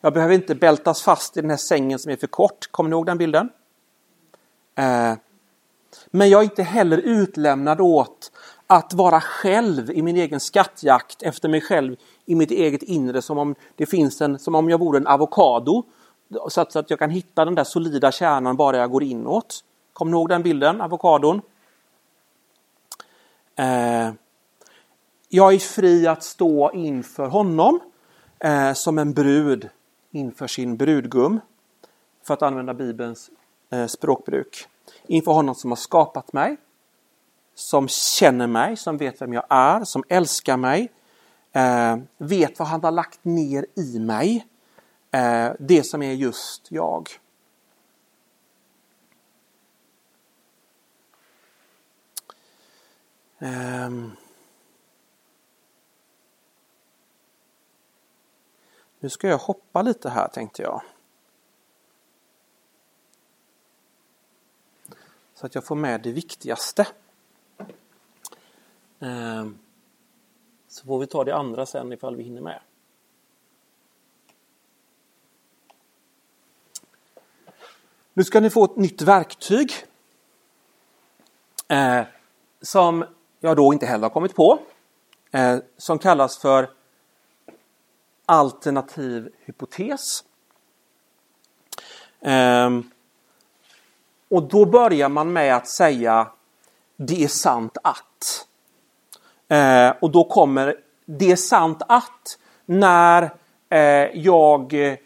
Jag 0.01 0.13
behöver 0.13 0.33
inte 0.33 0.55
bältas 0.55 1.01
fast 1.01 1.37
i 1.37 1.41
den 1.41 1.49
här 1.49 1.57
sängen 1.57 1.99
som 1.99 2.11
är 2.11 2.15
för 2.15 2.27
kort. 2.27 2.71
Kommer 2.71 2.89
ni 2.89 2.93
ihåg 2.93 3.05
den 3.05 3.17
bilden? 3.17 3.49
Eh, 4.75 5.13
men 6.11 6.29
jag 6.29 6.39
är 6.39 6.43
inte 6.43 6.63
heller 6.63 6.97
utlämnad 6.97 7.81
åt 7.81 8.31
att 8.67 8.93
vara 8.93 9.21
själv 9.21 9.91
i 9.91 10.01
min 10.01 10.17
egen 10.17 10.39
skattjakt 10.39 11.23
efter 11.23 11.49
mig 11.49 11.61
själv 11.61 11.95
i 12.25 12.35
mitt 12.35 12.51
eget 12.51 12.83
inre 12.83 13.21
som 13.21 13.37
om 13.37 13.55
det 13.75 13.85
finns 13.85 14.21
en, 14.21 14.39
som 14.39 14.55
om 14.55 14.69
jag 14.69 14.79
vore 14.79 14.97
en 14.97 15.07
avokado. 15.07 15.83
Så 16.49 16.61
att, 16.61 16.71
så 16.71 16.79
att 16.79 16.89
jag 16.89 16.99
kan 16.99 17.09
hitta 17.09 17.45
den 17.45 17.55
där 17.55 17.63
solida 17.63 18.11
kärnan 18.11 18.55
bara 18.55 18.77
jag 18.77 18.91
går 18.91 19.03
inåt. 19.03 19.63
Kommer 19.93 20.11
ni 20.11 20.17
ihåg 20.17 20.29
den 20.29 20.43
bilden, 20.43 20.81
avokadon? 20.81 21.41
Eh, 23.55 24.11
jag 25.29 25.53
är 25.53 25.59
fri 25.59 26.07
att 26.07 26.23
stå 26.23 26.71
inför 26.71 27.27
honom 27.27 27.79
eh, 28.39 28.73
som 28.73 28.97
en 28.97 29.13
brud 29.13 29.69
inför 30.11 30.47
sin 30.47 30.77
brudgum. 30.77 31.39
För 32.23 32.33
att 32.33 32.41
använda 32.41 32.73
Bibelns 32.73 33.29
eh, 33.69 33.85
språkbruk. 33.85 34.65
Inför 35.07 35.31
honom 35.31 35.55
som 35.55 35.71
har 35.71 35.75
skapat 35.75 36.33
mig. 36.33 36.57
Som 37.55 37.87
känner 37.87 38.47
mig, 38.47 38.77
som 38.77 38.97
vet 38.97 39.21
vem 39.21 39.33
jag 39.33 39.45
är, 39.49 39.83
som 39.83 40.03
älskar 40.09 40.57
mig. 40.57 40.91
Eh, 41.51 41.97
vet 42.17 42.59
vad 42.59 42.67
han 42.67 42.83
har 42.83 42.91
lagt 42.91 43.25
ner 43.25 43.65
i 43.75 43.99
mig. 43.99 44.47
Eh, 45.11 45.49
det 45.59 45.83
som 45.85 46.01
är 46.01 46.13
just 46.13 46.71
jag. 46.71 47.09
Um. 53.39 54.17
Nu 58.99 59.09
ska 59.09 59.27
jag 59.27 59.37
hoppa 59.37 59.81
lite 59.81 60.09
här 60.09 60.27
tänkte 60.27 60.61
jag. 60.61 60.81
Så 65.33 65.45
att 65.45 65.55
jag 65.55 65.65
får 65.65 65.75
med 65.75 66.01
det 66.01 66.11
viktigaste. 66.11 66.87
Ehm, 68.99 69.57
så 70.67 70.85
får 70.85 70.99
vi 70.99 71.07
ta 71.07 71.23
det 71.23 71.35
andra 71.35 71.65
sen 71.65 71.93
ifall 71.93 72.15
vi 72.15 72.23
hinner 72.23 72.41
med. 72.41 72.59
Nu 78.13 78.23
ska 78.23 78.39
ni 78.39 78.49
få 78.49 78.63
ett 78.65 78.75
nytt 78.75 79.01
verktyg. 79.01 79.71
Eh, 81.67 82.03
som 82.61 83.05
jag 83.39 83.57
då 83.57 83.73
inte 83.73 83.85
heller 83.85 84.03
har 84.03 84.09
kommit 84.09 84.35
på. 84.35 84.59
Eh, 85.31 85.57
som 85.77 85.99
kallas 85.99 86.37
för 86.37 86.76
alternativ 88.27 89.29
hypotes. 89.45 90.23
Ehm, 92.21 92.91
och 94.29 94.43
då 94.43 94.65
börjar 94.65 95.09
man 95.09 95.33
med 95.33 95.55
att 95.55 95.67
säga 95.67 96.27
det 96.97 97.23
är 97.23 97.27
sant 97.27 97.77
att. 97.83 98.47
Ehm, 99.47 99.93
och 100.01 100.11
då 100.11 100.23
kommer 100.23 100.75
det 101.09 101.31
är 101.31 101.35
sant 101.35 101.81
att 101.87 102.37
när 102.65 103.23
eh, 103.69 103.79
jag 104.13 104.73
eh, 104.73 104.97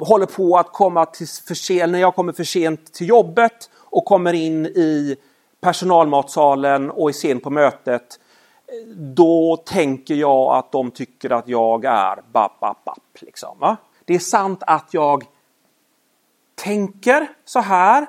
håller 0.00 0.26
på 0.26 0.56
att 0.56 0.72
komma 0.72 1.06
till 1.06 1.28
för 1.28 1.54
sent, 1.54 1.92
när 1.92 1.98
jag 1.98 2.14
kommer 2.14 2.32
för 2.32 2.44
sent 2.44 2.92
till 2.92 3.08
jobbet 3.08 3.70
och 3.74 4.04
kommer 4.04 4.32
in 4.32 4.66
i 4.66 5.16
personalmatsalen 5.60 6.90
och 6.90 7.08
är 7.08 7.12
sen 7.12 7.40
på 7.40 7.50
mötet. 7.50 8.20
Då 8.96 9.56
tänker 9.56 10.14
jag 10.14 10.56
att 10.56 10.72
de 10.72 10.90
tycker 10.90 11.30
att 11.30 11.48
jag 11.48 11.84
är 11.84 12.22
bap, 12.32 12.60
bap, 12.60 12.84
bap. 12.84 12.98
Liksom, 13.20 13.58
va? 13.58 13.76
Det 14.04 14.14
är 14.14 14.18
sant 14.18 14.62
att 14.66 14.94
jag 14.94 15.24
tänker 16.54 17.28
så 17.44 17.60
här 17.60 18.06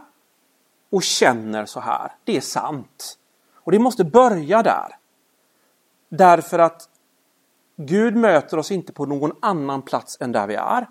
och 0.89 1.03
känner 1.03 1.65
så 1.65 1.79
här. 1.79 2.12
Det 2.24 2.38
är 2.38 2.41
sant. 2.41 3.17
Och 3.53 3.72
det 3.72 3.79
måste 3.79 4.03
börja 4.03 4.63
där. 4.63 4.96
Därför 6.10 6.60
att 6.60 6.89
Gud 7.75 8.15
möter 8.15 8.58
oss 8.58 8.72
inte 8.72 8.93
på 8.93 9.05
någon 9.05 9.32
annan 9.41 9.82
plats 9.82 10.17
än 10.22 10.32
där 10.32 10.48
vi 10.48 10.55
är. 10.55 10.88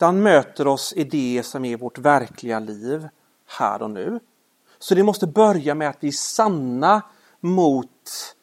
Han 0.00 0.22
möter 0.22 0.66
oss 0.66 0.92
i 0.96 1.04
det 1.04 1.42
som 1.46 1.64
är 1.64 1.76
vårt 1.76 1.98
verkliga 1.98 2.58
liv 2.58 3.08
här 3.58 3.82
och 3.82 3.90
nu. 3.90 4.20
Så 4.78 4.94
det 4.94 5.02
måste 5.02 5.26
börja 5.26 5.74
med 5.74 5.88
att 5.88 5.96
vi 6.00 6.08
är 6.08 6.12
sanna 6.12 7.02
mot 7.42 8.36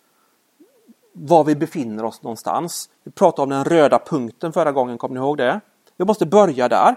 var 1.13 1.44
vi 1.44 1.56
befinner 1.56 2.06
oss 2.06 2.24
någonstans. 2.24 2.89
Vi 3.03 3.12
pratade 3.12 3.44
om 3.44 3.50
den 3.50 3.63
röda 3.63 4.00
punkten 4.00 4.53
förra 4.53 4.72
gången, 4.72 4.98
kommer 4.98 5.15
ni 5.15 5.20
ihåg 5.20 5.38
det? 5.38 5.62
Vi 5.98 6.06
måste 6.06 6.25
börja 6.25 6.68
där. 6.68 6.96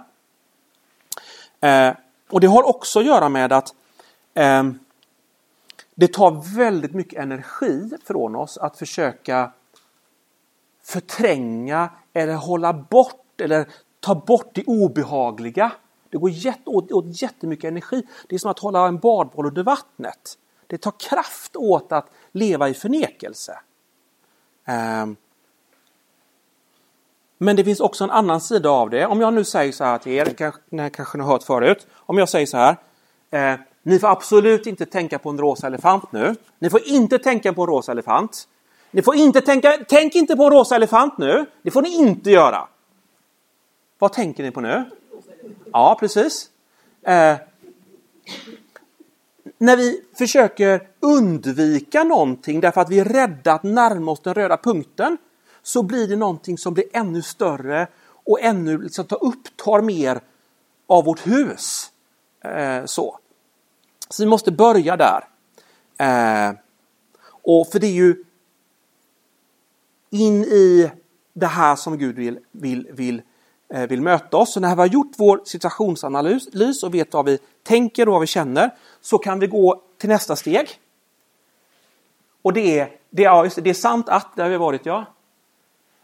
Eh, 1.61 1.95
och 2.31 2.41
det 2.41 2.47
har 2.47 2.69
också 2.69 2.99
att 2.99 3.07
göra 3.07 3.29
med 3.29 3.53
att 3.53 3.75
eh, 4.35 4.63
det 5.95 6.13
tar 6.13 6.57
väldigt 6.57 6.95
mycket 6.95 7.19
energi 7.19 7.91
från 8.05 8.37
oss 8.37 8.59
att 8.59 8.79
försöka 8.79 9.53
förtränga 10.83 11.91
eller 12.13 12.35
hålla 12.35 12.73
bort 12.73 13.41
eller 13.41 13.69
ta 14.01 14.15
bort 14.15 14.51
det 14.55 14.65
obehagliga. 14.67 15.73
Det 16.11 16.19
går 16.19 16.31
jätt, 16.31 16.61
åt, 16.65 16.93
åt 16.93 17.23
jättemycket 17.23 17.69
energi. 17.69 18.07
Det 18.29 18.35
är 18.35 18.39
som 18.39 18.51
att 18.51 18.59
hålla 18.59 18.89
en 18.89 18.99
badboll 18.99 19.47
under 19.47 19.63
vattnet. 19.63 20.39
Det 20.73 20.79
tar 20.79 20.93
kraft 20.99 21.57
åt 21.57 21.93
att 21.93 22.07
leva 22.33 22.69
i 22.69 22.75
förnekelse. 22.75 23.59
Ehm. 24.65 25.17
Men 27.39 27.57
det 27.57 27.65
finns 27.65 27.81
också 27.81 28.05
en 28.05 28.11
annan 28.11 28.41
sida 28.41 28.71
av 28.71 28.91
det. 28.91 29.07
Om 29.07 29.21
jag 29.21 29.35
nu 29.35 29.45
säger 29.45 29.73
så 29.73 29.85
här 29.85 29.99
till 29.99 30.13
er, 30.13 30.25
kanske, 30.25 30.61
ni 30.69 30.91
kanske 30.91 31.19
ni 31.19 31.25
har 31.25 31.33
hört 31.33 31.43
förut. 31.43 31.87
Om 31.95 32.19
jag 32.19 32.29
säger 32.29 32.47
så 32.47 32.57
här. 32.57 32.77
Eh, 33.31 33.61
ni 33.83 33.99
får 33.99 34.09
absolut 34.09 34.67
inte 34.67 34.87
tänka 34.87 35.19
på 35.19 35.31
en 35.31 35.39
rosa 35.39 35.67
elefant 35.67 36.13
nu. 36.13 36.35
Ni 36.59 36.71
får 36.71 36.81
inte 36.87 37.19
tänka 37.19 37.53
på 37.53 37.63
en 37.63 37.69
rosa 37.69 37.93
elefant. 37.93 38.49
Ni 38.91 39.03
får 39.03 39.15
inte 39.15 39.41
tänka, 39.41 39.79
tänk 39.89 40.15
inte 40.15 40.37
på 40.37 40.45
en 40.45 40.51
rosa 40.51 40.77
elefant 40.77 41.19
nu. 41.19 41.47
Det 41.63 41.71
får 41.71 41.83
ni 41.83 41.97
inte 41.97 42.31
göra. 42.31 42.69
Vad 43.99 44.13
tänker 44.13 44.43
ni 44.43 44.51
på 44.51 44.61
nu? 44.61 44.85
Ja, 45.73 45.97
precis. 46.01 46.51
Eh, 47.03 47.37
när 49.63 49.77
vi 49.77 50.05
försöker 50.19 50.89
undvika 51.01 52.05
någonting 52.05 52.61
därför 52.61 52.81
att 52.81 52.91
vi 52.91 52.99
är 52.99 53.05
rädda 53.05 53.53
att 53.53 53.63
närma 53.63 54.13
oss 54.13 54.21
den 54.21 54.35
röda 54.35 54.57
punkten 54.57 55.19
så 55.63 55.83
blir 55.83 56.09
det 56.09 56.17
någonting 56.17 56.59
som 56.59 56.75
blir 56.75 56.85
ännu 56.93 57.23
större 57.23 57.87
och 58.05 58.41
ännu 58.41 58.79
liksom 58.79 59.05
tar, 59.05 59.25
upptar 59.25 59.83
mer 59.83 60.21
av 60.87 61.05
vårt 61.05 61.27
hus. 61.27 61.93
Eh, 62.45 62.85
så. 62.85 63.19
så 64.09 64.23
vi 64.23 64.29
måste 64.29 64.53
börja 64.53 64.97
där. 64.97 65.25
Eh, 65.99 66.55
och 67.43 67.69
för 67.73 67.79
det 67.79 67.87
är 67.87 67.93
ju 67.93 68.25
in 70.11 70.45
i 70.45 70.91
det 71.33 71.47
här 71.47 71.77
som 71.77 71.99
Gud 71.99 72.17
vill, 72.17 72.39
vill, 72.53 72.89
vill, 72.93 73.19
eh, 73.19 73.25
Eh, 73.75 73.87
vill 73.87 74.03
möta 74.03 74.37
oss. 74.37 74.53
Så 74.53 74.61
när 74.61 74.75
vi 74.75 74.81
har 74.81 74.87
gjort 74.87 75.13
vår 75.17 75.41
situationsanalys 75.45 76.83
och 76.83 76.95
vet 76.95 77.13
vad 77.13 77.25
vi 77.25 77.39
tänker 77.63 78.09
och 78.09 78.13
vad 78.13 78.21
vi 78.21 78.27
känner 78.27 78.71
så 79.01 79.19
kan 79.19 79.39
vi 79.39 79.47
gå 79.47 79.83
till 79.99 80.09
nästa 80.09 80.37
steg. 80.37 80.81
Och 82.43 82.53
det 82.53 82.79
är, 82.79 82.91
det 83.11 83.25
är, 83.25 83.61
det 83.61 83.71
är 83.71 83.75
sant 83.75 84.09
att, 84.09 84.37
det 84.37 84.43
har 84.43 84.49
vi 84.49 84.57
varit 84.57 84.87
ja. 84.87 85.05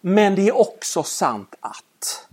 Men 0.01 0.35
det 0.35 0.49
är 0.49 0.57
också 0.57 1.03
sant 1.03 1.55
att. 1.61 2.29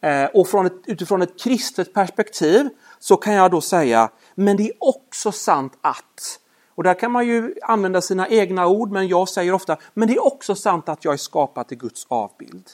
Eh, 0.00 0.24
och 0.24 0.48
från 0.48 0.66
ett, 0.66 0.82
utifrån 0.86 1.22
ett 1.22 1.40
kristet 1.40 1.94
perspektiv 1.94 2.68
så 2.98 3.16
kan 3.16 3.34
jag 3.34 3.50
då 3.50 3.60
säga, 3.60 4.10
men 4.34 4.56
det 4.56 4.68
är 4.68 4.74
också 4.78 5.32
sant 5.32 5.78
att. 5.80 6.40
Och 6.74 6.82
där 6.82 6.94
kan 6.94 7.12
man 7.12 7.26
ju 7.26 7.54
använda 7.62 8.00
sina 8.00 8.28
egna 8.28 8.66
ord, 8.66 8.90
men 8.90 9.08
jag 9.08 9.28
säger 9.28 9.52
ofta, 9.52 9.76
men 9.94 10.08
det 10.08 10.14
är 10.14 10.26
också 10.26 10.54
sant 10.54 10.88
att 10.88 11.04
jag 11.04 11.14
är 11.14 11.18
skapad 11.18 11.68
till 11.68 11.78
Guds 11.78 12.06
avbild. 12.08 12.70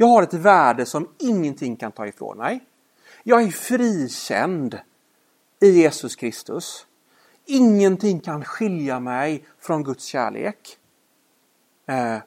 Jag 0.00 0.06
har 0.06 0.22
ett 0.22 0.34
värde 0.34 0.86
som 0.86 1.08
ingenting 1.18 1.76
kan 1.76 1.92
ta 1.92 2.06
ifrån 2.06 2.38
mig. 2.38 2.60
Jag 3.22 3.42
är 3.42 3.48
frikänd 3.48 4.78
i 5.60 5.70
Jesus 5.70 6.16
Kristus. 6.16 6.86
Ingenting 7.44 8.20
kan 8.20 8.44
skilja 8.44 9.00
mig 9.00 9.46
från 9.58 9.84
Guds 9.84 10.04
kärlek. 10.04 10.78
Eh, 11.86 12.18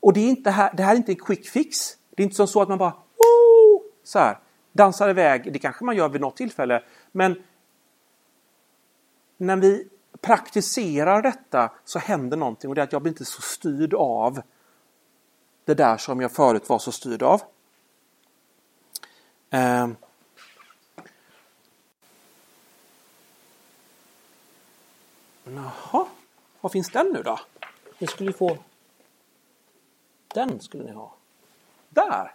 och 0.00 0.12
det, 0.12 0.20
är 0.20 0.28
inte 0.28 0.50
här, 0.50 0.74
det 0.76 0.82
här 0.82 0.92
är 0.92 0.96
inte 0.96 1.12
en 1.12 1.16
quick 1.16 1.48
fix. 1.48 1.96
Det 2.10 2.22
är 2.22 2.24
inte 2.24 2.36
som 2.36 2.48
så 2.48 2.62
att 2.62 2.68
man 2.68 2.78
bara 2.78 2.92
oh, 3.16 3.82
så 4.04 4.18
här, 4.18 4.38
dansar 4.72 5.08
iväg. 5.08 5.52
Det 5.52 5.58
kanske 5.58 5.84
man 5.84 5.96
gör 5.96 6.08
vid 6.08 6.20
något 6.20 6.36
tillfälle. 6.36 6.82
Men 7.12 7.42
när 9.36 9.56
vi 9.56 9.88
praktiserar 10.20 11.22
detta 11.22 11.72
så 11.84 11.98
händer 11.98 12.36
någonting 12.36 12.70
och 12.70 12.74
det 12.74 12.80
är 12.80 12.84
att 12.84 12.92
jag 12.92 13.02
blir 13.02 13.12
inte 13.12 13.24
så 13.24 13.42
styrd 13.42 13.94
av 13.94 14.40
det 15.64 15.74
där 15.74 15.96
som 15.96 16.20
jag 16.20 16.32
förut 16.32 16.68
var 16.68 16.78
så 16.78 16.92
styrd 16.92 17.22
av. 17.22 17.42
Eh. 19.50 19.88
Jaha, 25.44 26.06
vad 26.60 26.72
finns 26.72 26.90
den 26.90 27.06
nu 27.12 27.22
då? 27.22 27.38
Ni 27.98 28.06
skulle 28.06 28.32
få 28.32 28.58
den 30.34 30.60
skulle 30.60 30.84
ni 30.84 30.92
ha. 30.92 31.14
Där! 31.88 32.34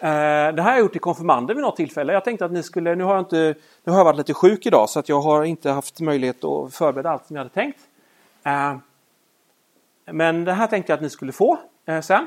Eh, 0.00 0.54
det 0.54 0.62
här 0.62 0.62
har 0.62 0.70
jag 0.70 0.80
gjort 0.80 0.96
i 0.96 0.98
konfirmander 0.98 1.54
vid 1.54 1.62
något 1.62 1.76
tillfälle. 1.76 2.12
Jag 2.12 2.24
tänkte 2.24 2.44
att 2.44 2.52
ni 2.52 2.62
skulle, 2.62 2.94
nu 2.94 3.04
har 3.04 3.14
jag 3.14 3.20
inte, 3.20 3.54
nu 3.84 3.92
har 3.92 3.98
jag 3.98 4.04
varit 4.04 4.16
lite 4.16 4.34
sjuk 4.34 4.66
idag 4.66 4.90
så 4.90 4.98
att 4.98 5.08
jag 5.08 5.20
har 5.20 5.44
inte 5.44 5.70
haft 5.70 6.00
möjlighet 6.00 6.44
att 6.44 6.74
förbereda 6.74 7.10
allt 7.10 7.26
som 7.26 7.36
jag 7.36 7.40
hade 7.40 7.54
tänkt. 7.54 7.78
Eh, 8.42 8.76
men 10.12 10.44
det 10.44 10.52
här 10.52 10.66
tänkte 10.66 10.92
jag 10.92 10.96
att 10.96 11.02
ni 11.02 11.10
skulle 11.10 11.32
få 11.32 11.58
eh, 11.86 12.00
sen. 12.00 12.26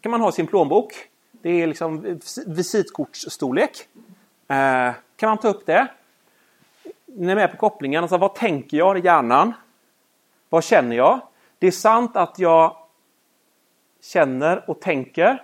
kan 0.00 0.10
man 0.10 0.20
ha 0.20 0.32
sin 0.32 0.46
plånbok. 0.46 1.08
Det 1.30 1.62
är 1.62 1.66
liksom 1.66 2.20
visitkortsstorlek. 2.46 3.88
Eh, 4.48 4.92
kan 5.16 5.28
man 5.28 5.38
ta 5.38 5.48
upp 5.48 5.66
det. 5.66 5.88
Ni 7.06 7.32
är 7.32 7.36
med 7.36 7.50
på 7.50 7.56
kopplingen. 7.56 8.02
Alltså, 8.02 8.16
vad 8.16 8.34
tänker 8.34 8.76
jag 8.76 8.98
i 8.98 9.04
hjärnan? 9.04 9.52
Vad 10.48 10.64
känner 10.64 10.96
jag? 10.96 11.20
Det 11.58 11.66
är 11.66 11.70
sant 11.70 12.16
att 12.16 12.38
jag 12.38 12.76
känner 14.02 14.70
och 14.70 14.80
tänker. 14.80 15.42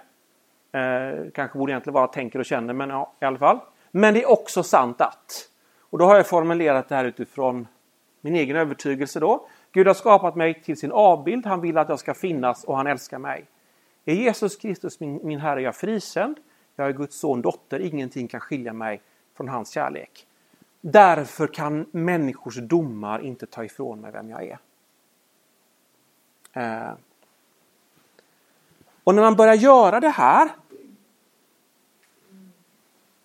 Eh, 0.73 1.31
kanske 1.35 1.59
borde 1.59 1.73
egentligen 1.73 1.95
vara 1.95 2.07
tänker 2.07 2.39
och 2.39 2.45
känner, 2.45 2.75
men 2.75 2.91
ja, 2.91 3.13
i 3.21 3.25
alla 3.25 3.39
fall. 3.39 3.59
Men 3.91 4.15
det 4.15 4.23
är 4.23 4.31
också 4.31 4.63
sant 4.63 5.01
att. 5.01 5.49
Och 5.81 5.99
då 5.99 6.05
har 6.05 6.17
jag 6.17 6.27
formulerat 6.27 6.89
det 6.89 6.95
här 6.95 7.05
utifrån 7.05 7.69
min 8.21 8.35
egen 8.35 8.57
övertygelse 8.57 9.21
då. 9.21 9.49
Gud 9.73 9.87
har 9.87 9.95
skapat 9.95 10.37
mig 10.37 10.63
till 10.63 10.77
sin 10.77 10.93
avbild. 10.93 11.47
Han 11.47 11.61
vill 11.61 11.79
att 11.79 11.89
jag 11.89 11.99
ska 11.99 12.15
finnas 12.15 12.65
och 12.65 12.77
han 12.77 12.87
älskar 12.87 13.19
mig. 13.19 13.47
Är 14.05 14.15
Jesus 14.15 14.57
Kristus 14.57 15.01
min, 15.01 15.21
min 15.23 15.39
Herre, 15.39 15.63
jag 15.63 15.77
frikänd. 15.77 16.37
Jag 16.77 16.89
är 16.89 16.93
Guds 16.93 17.19
son, 17.19 17.43
dotter. 17.43 17.81
Ingenting 17.81 18.29
kan 18.29 18.41
skilja 18.41 18.73
mig 18.73 19.01
från 19.35 19.49
hans 19.49 19.71
kärlek. 19.71 20.27
Därför 20.81 21.47
kan 21.47 21.87
människors 21.91 22.57
domar 22.57 23.21
inte 23.21 23.47
ta 23.47 23.65
ifrån 23.65 24.01
mig 24.01 24.13
vem 24.13 24.31
jag 24.31 24.43
är. 24.43 24.59
Eh. 26.53 26.95
Och 29.05 29.15
när 29.15 29.23
man 29.23 29.37
börjar 29.37 29.55
göra 29.55 30.01
det 30.01 30.09
här 30.09 30.49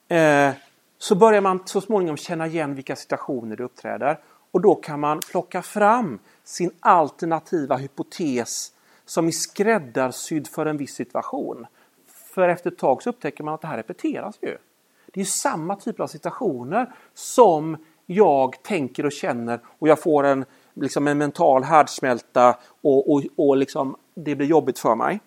eh, 0.08 0.56
så 0.98 1.16
börjar 1.16 1.42
man 1.42 1.68
så 1.68 1.82
småningom 1.82 2.18
känna 2.18 2.48
igen 2.48 2.76
vilka 2.76 2.96
situationer 2.96 3.56
det 3.56 3.64
uppträder. 3.64 4.20
Och 4.58 4.62
då 4.62 4.76
kan 4.76 5.00
man 5.00 5.20
plocka 5.20 5.62
fram 5.62 6.20
sin 6.44 6.72
alternativa 6.80 7.76
hypotes 7.76 8.74
som 9.06 9.28
är 9.28 9.32
skräddarsydd 9.32 10.48
för 10.48 10.66
en 10.66 10.78
viss 10.78 10.94
situation. 10.94 11.66
För 12.08 12.50
efter 12.50 12.72
ett 12.72 12.78
tag 12.78 13.04
så 13.04 13.10
upptäcker 13.10 13.44
man 13.44 13.54
att 13.54 13.62
det 13.62 13.68
här 13.68 13.78
repeteras 13.78 14.38
ju. 14.42 14.58
Det 15.06 15.22
är 15.22 15.26
samma 15.26 15.76
typ 15.76 16.00
av 16.00 16.08
situationer 16.08 16.94
som 17.14 17.78
jag 18.06 18.64
tänker 18.64 19.06
och 19.06 19.12
känner 19.12 19.60
och 19.66 19.88
jag 19.88 20.02
får 20.02 20.24
en 20.24 20.46
liksom 20.74 21.08
en 21.08 21.18
mental 21.18 21.64
härdsmälta 21.64 22.58
och, 22.82 23.12
och, 23.14 23.24
och 23.36 23.58
liksom, 23.58 23.96
det 24.14 24.36
blir 24.36 24.48
jobbigt 24.48 24.80
för 24.80 24.96
mig. 24.96 25.20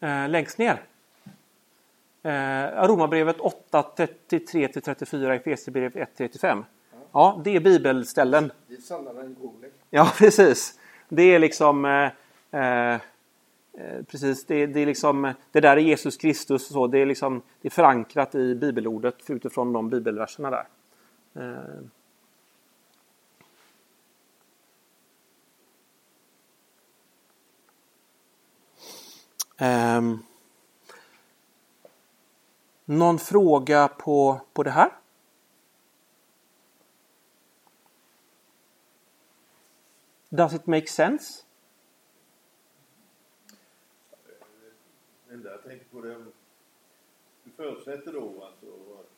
Eh, 0.00 0.28
längst 0.28 0.58
ner. 0.58 0.86
Eh, 2.24 2.86
Romarbrevet 2.86 3.40
8, 3.40 3.84
33-34, 3.96 5.30
Efesierbrevet 5.30 5.96
1, 5.96 6.10
35. 6.16 6.64
Ja, 7.12 7.40
det 7.44 7.56
är 7.56 7.60
bibelställen. 7.60 8.52
Det 8.68 8.74
är 8.74 8.80
sannare 8.80 9.20
än 9.20 9.36
Google. 9.40 9.68
Ja, 9.90 10.12
precis. 10.18 10.78
Det 11.08 11.22
är 11.22 11.38
liksom 11.38 11.84
eh, 11.84 12.60
eh, 12.60 13.00
precis, 14.06 14.44
det, 14.46 14.66
det, 14.66 14.80
är 14.80 14.86
liksom, 14.86 15.32
det 15.52 15.60
där 15.60 15.76
är 15.76 15.80
Jesus 15.80 16.16
Kristus 16.16 16.68
så. 16.68 16.86
Det 16.86 16.98
är, 16.98 17.06
liksom, 17.06 17.42
det 17.60 17.68
är 17.68 17.70
förankrat 17.70 18.34
i 18.34 18.54
bibelordet 18.54 19.30
utifrån 19.30 19.72
de 19.72 19.90
bibelverserna 19.90 20.50
där. 20.50 20.66
Um, 29.98 30.22
någon 32.84 33.18
fråga 33.18 33.88
på, 33.88 34.40
på 34.52 34.62
det 34.62 34.70
här? 34.70 34.90
Does 40.28 40.54
it 40.54 40.66
make 40.66 40.86
sense? 40.86 41.44
Det 45.28 45.34
enda 45.34 45.50
jag 45.50 45.62
tänker 45.62 45.84
på 45.84 46.00
det, 46.00 46.24
du 47.44 47.50
förutsätter 47.50 48.12
då 48.12 48.44
alltså 48.44 48.66
att 49.00 49.10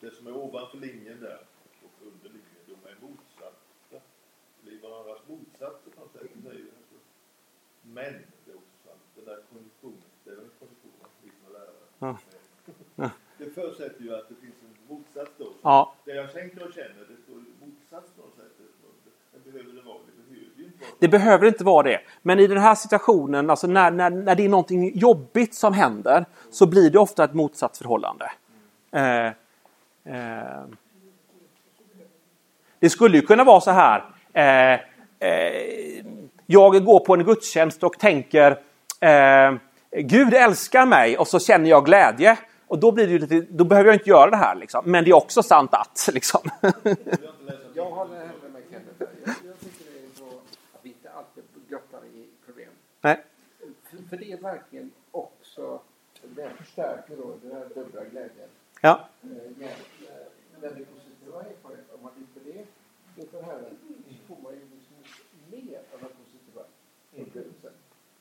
det 0.00 0.14
som 0.14 0.26
är 0.26 0.36
ovanför 0.36 0.78
linjen 0.78 1.20
där 1.20 1.46
och 1.82 2.06
under 2.06 2.28
linjen, 2.28 2.42
de 2.66 2.88
är 2.88 2.96
motsatta. 3.00 3.56
Är 4.66 4.82
varandras 4.82 5.18
motsatser 5.28 5.90
på 5.90 6.00
något 6.00 6.12
sätt. 6.12 6.22
Alltså, 6.22 6.96
men 7.82 8.12
det 8.44 8.50
är 8.50 8.56
också 8.56 8.76
sant, 8.84 9.00
den 9.14 9.24
där 9.24 9.42
konjunktionen, 9.50 10.02
det 10.24 10.30
är 10.30 10.34
väl 10.34 10.44
en 10.44 10.50
konjunktion, 10.58 10.92
vi 11.22 11.30
som 11.30 11.54
är 11.54 11.58
lärare. 11.58 11.86
Ja. 11.98 12.18
Det 12.96 13.50
förutsätter 13.54 14.04
ju 14.04 14.14
att 14.14 14.28
det 14.28 14.34
finns 14.34 14.54
en 14.62 14.96
motsats 14.96 15.30
då. 15.38 15.46
Ja. 15.62 15.94
Det 16.04 16.12
jag 16.12 16.32
tänker 16.32 16.66
och 16.66 16.72
känner, 16.74 16.88
det 16.88 17.22
står 17.22 17.34
motsats 17.34 18.12
på 18.16 18.22
något 18.22 18.36
sätt. 18.36 18.52
Det 19.44 19.50
behöver 19.50 19.72
det 19.72 19.82
vara. 19.82 19.98
Det 20.06 20.08
behöver 20.18 20.54
ju 20.56 20.66
inte 20.66 20.74
vara 20.78 20.90
så. 20.90 20.96
Det 20.98 21.08
behöver 21.08 21.46
inte 21.46 21.64
vara 21.64 21.82
det. 21.82 22.00
Men 22.22 22.40
i 22.40 22.46
den 22.46 22.58
här 22.58 22.74
situationen, 22.74 23.50
alltså 23.50 23.66
när, 23.66 23.90
när, 23.90 24.10
när 24.10 24.34
det 24.34 24.44
är 24.44 24.48
någonting 24.48 24.98
jobbigt 24.98 25.54
som 25.54 25.72
händer, 25.74 26.24
så 26.50 26.66
blir 26.66 26.90
det 26.90 26.98
ofta 26.98 27.24
ett 27.24 27.34
motsatsförhållande. 27.34 28.32
Eh, 28.90 29.26
eh, 30.04 30.64
det 32.78 32.90
skulle 32.90 33.16
ju 33.16 33.22
kunna 33.22 33.44
vara 33.44 33.60
så 33.60 33.70
här. 33.70 34.04
Eh, 34.32 34.80
eh, 35.28 36.04
jag 36.46 36.84
går 36.84 37.00
på 37.00 37.14
en 37.14 37.24
gudstjänst 37.24 37.82
och 37.82 37.98
tänker 37.98 38.50
eh, 39.00 39.54
Gud 39.90 40.34
älskar 40.34 40.86
mig 40.86 41.18
och 41.18 41.28
så 41.28 41.38
känner 41.38 41.70
jag 41.70 41.84
glädje. 41.84 42.38
Och 42.72 42.78
då, 42.78 42.92
blir 42.92 43.06
det 43.06 43.12
ju 43.12 43.18
lite, 43.18 43.40
då 43.40 43.64
behöver 43.64 43.88
jag 43.88 43.94
inte 43.94 44.10
göra 44.10 44.30
det 44.30 44.36
här. 44.36 44.54
Liksom. 44.54 44.90
Men 44.90 45.04
det 45.04 45.10
är 45.10 45.14
också 45.14 45.42
sant 45.42 45.70
att. 45.74 46.08
Liksom. 46.12 46.40
Jag 47.74 47.90
håller 47.90 48.30
med 48.52 48.62
Kenneth. 48.70 48.96
Jag, 48.98 49.08
jag 49.26 49.60
tycker 49.60 49.84
det 49.92 49.98
är 49.98 50.14
så 50.14 50.24
att 50.72 50.80
vi 50.82 50.88
inte 50.88 51.10
alltid 51.10 51.44
grottar 51.68 52.04
i 52.04 52.26
problem. 52.46 52.68
Nej. 53.00 53.24
För, 53.82 53.96
för 54.10 54.16
det 54.16 54.32
är 54.32 54.36
verkligen 54.36 54.90
också, 55.10 55.80
det 56.22 56.50
förstärker 56.50 57.16
då 57.16 57.34
den 57.42 57.52
här 57.52 57.68
dubbla 57.74 58.04
glädjen. 58.04 58.48
Ja. 58.80 59.08
Eh, 59.22 59.66
eh, 59.66 59.76
När 60.60 60.68
det 60.68 60.84
positiva 60.84 61.40
erfarenheter, 61.40 61.94
om 61.94 62.02
man 62.02 62.12
lyfter 62.18 62.40
det 62.52 62.64
inför 63.22 63.42
Herren, 63.42 63.76
så 64.08 64.34
får 64.34 64.42
man 64.42 64.52
ju 64.52 64.60
liksom 64.60 64.96
mer 65.50 65.80
av 65.94 66.00
den 66.00 66.10
positiva 66.24 66.62
upplevelsen. 67.16 67.72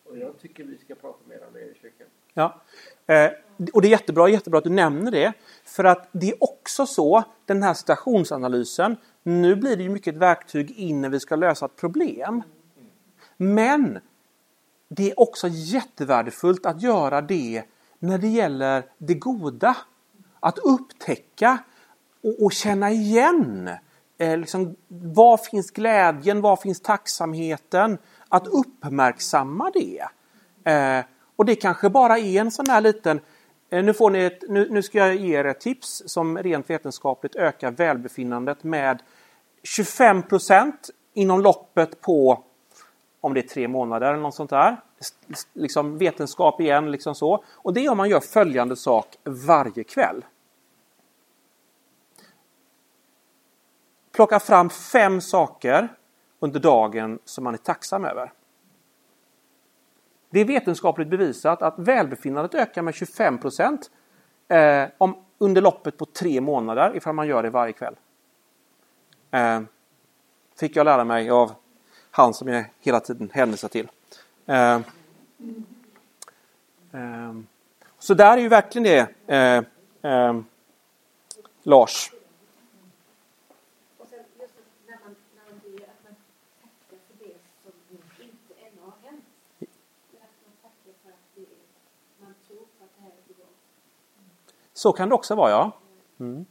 Och 0.04 0.18
jag 0.18 0.40
tycker 0.40 0.64
vi 0.64 0.78
ska 0.78 0.96
prata 0.96 1.20
mer 1.28 1.40
om 1.48 1.54
det 1.54 1.62
i 1.62 1.74
kyrkan. 1.82 2.08
Ja. 2.34 2.62
Eh, 3.08 3.32
och 3.74 3.82
det 3.82 3.88
är 3.88 3.92
jättebra, 3.92 4.30
jättebra 4.30 4.58
att 4.58 4.64
du 4.64 4.70
nämner 4.70 5.12
det. 5.12 5.34
För 5.66 5.84
att 5.84 6.10
det 6.12 6.30
är 6.30 6.44
också 6.44 6.86
så, 6.86 7.24
den 7.46 7.64
här 7.64 7.74
situationsanalysen, 7.74 8.98
nu 9.24 9.56
blir 9.56 9.78
det 9.78 9.84
ju 9.84 9.90
mycket 9.90 10.16
ett 10.16 10.22
verktyg 10.22 10.72
in 10.72 11.02
när 11.02 11.10
vi 11.10 11.20
ska 11.20 11.36
lösa 11.36 11.66
ett 11.66 11.76
problem. 11.76 12.44
Men 13.38 14.00
det 14.90 15.12
är 15.12 15.20
också 15.20 15.48
jättevärdefullt 15.48 16.66
att 16.66 16.82
göra 16.82 17.22
det 17.22 17.64
när 18.00 18.18
det 18.18 18.28
gäller 18.28 18.84
det 18.98 19.14
goda. 19.14 19.78
Att 20.40 20.58
upptäcka 20.58 21.58
och, 22.24 22.44
och 22.44 22.52
känna 22.52 22.92
igen. 22.92 23.70
Eh, 24.18 24.38
liksom, 24.38 24.76
var 24.88 25.38
finns 25.38 25.72
glädjen? 25.72 26.42
Var 26.42 26.56
finns 26.56 26.82
tacksamheten? 26.82 27.98
Att 28.30 28.48
uppmärksamma 28.48 29.72
det. 29.74 30.08
Eh, 30.72 31.06
och 31.42 31.46
det 31.46 31.56
kanske 31.56 31.90
bara 31.90 32.18
är 32.18 32.42
en 32.42 32.52
sån 32.52 32.66
här 32.70 32.82
liten 32.82 33.20
eh, 33.70 33.84
nu, 33.84 33.94
får 33.94 34.10
ni 34.10 34.20
ett, 34.20 34.44
nu, 34.50 34.68
nu 34.70 34.82
ska 34.82 34.98
jag 34.98 35.16
ge 35.16 35.40
er 35.40 35.46
ett 35.46 35.60
tips 35.60 36.04
som 36.06 36.38
rent 36.38 36.70
vetenskapligt 36.70 37.36
ökar 37.36 37.72
välbefinnandet 37.72 38.64
med 38.64 39.04
25 39.64 40.24
procent 40.24 40.90
inom 41.14 41.42
loppet 41.42 42.02
på 42.02 42.44
om 43.22 43.34
det 43.34 43.40
är 43.40 43.48
tre 43.48 43.68
månader 43.68 44.08
eller 44.08 44.22
något 44.22 44.36
sånt 44.36 44.50
där. 44.50 44.82
Liksom 45.54 45.98
vetenskap 45.98 46.62
igen, 46.62 46.92
liksom 46.92 47.16
så. 47.16 47.44
Och 47.52 47.74
det 47.74 47.86
är 47.86 47.92
om 47.92 47.98
man 47.98 48.10
gör 48.10 48.20
följande 48.20 48.76
sak 48.76 49.18
varje 49.24 49.84
kväll. 49.84 50.26
Plocka 54.12 54.40
fram 54.40 54.70
fem 54.70 55.22
saker 55.22 55.96
under 56.40 56.60
dagen 56.60 57.20
som 57.26 57.44
man 57.44 57.54
är 57.54 57.58
tacksam 57.58 58.06
över. 58.06 58.32
Det 60.32 60.40
är 60.40 60.46
vetenskapligt 60.46 61.08
bevisat 61.08 61.62
att 61.62 61.74
välbefinnandet 61.78 62.56
ökar 62.56 62.82
med 62.82 62.96
25 62.96 63.38
procent 63.38 63.92
eh, 64.48 64.84
om, 64.98 65.16
under 65.38 65.62
loppet 65.62 65.98
på 65.98 66.06
tre 66.06 66.42
månader 66.42 66.96
ifall 66.96 67.16
man 67.16 67.28
gör 67.28 67.44
det 67.44 67.50
varje 67.50 67.74
kväll. 67.74 67.96
Eh, 69.32 69.62
fick 70.60 70.76
jag 70.76 70.86
lära 70.86 71.04
mig 71.04 71.30
av 71.30 71.52
han 72.12 72.34
som 72.34 72.48
jag 72.48 72.66
hela 72.80 73.00
tiden 73.00 73.30
hänvisar 73.34 73.68
till. 73.68 73.88
Eh, 74.46 74.76
eh, 76.92 77.34
så 78.00 78.14
där 78.14 78.38
är 78.38 78.42
ju 78.42 78.48
verkligen 78.48 78.84
det, 78.84 79.34
eh, 79.36 79.64
eh, 80.12 80.42
Lars. 81.64 82.12
Och 83.98 84.08
sen 84.10 84.20
just 84.40 84.54
att 84.58 84.88
när 84.88 84.98
man, 85.04 85.16
när 85.36 85.44
man 85.52 85.60
ber 85.64 85.84
att 85.84 86.04
man 86.04 86.16
tackar 86.62 86.98
för 87.08 87.26
det 87.26 87.36
som 87.64 87.72
inte 88.20 88.54
ännu 88.66 88.82
har 88.82 88.94
hänt. 89.10 89.26
Men 89.60 90.22
att 90.22 90.38
man 90.46 90.54
tackar 90.62 90.94
för 91.04 91.10
att 91.10 91.26
det 91.36 91.42
är, 91.42 91.64
man 92.24 92.34
tror 92.48 92.66
på 92.78 92.84
att 92.86 92.94
det 92.96 93.02
här 93.04 93.12
är 93.20 93.24
på 93.28 93.34
gång. 93.42 93.56
Så 94.74 94.94
kan 94.94 95.10
det 95.10 95.16
också 95.16 95.36
vara, 95.36 95.52
ja. 95.52 95.72
Mm. 96.20 96.46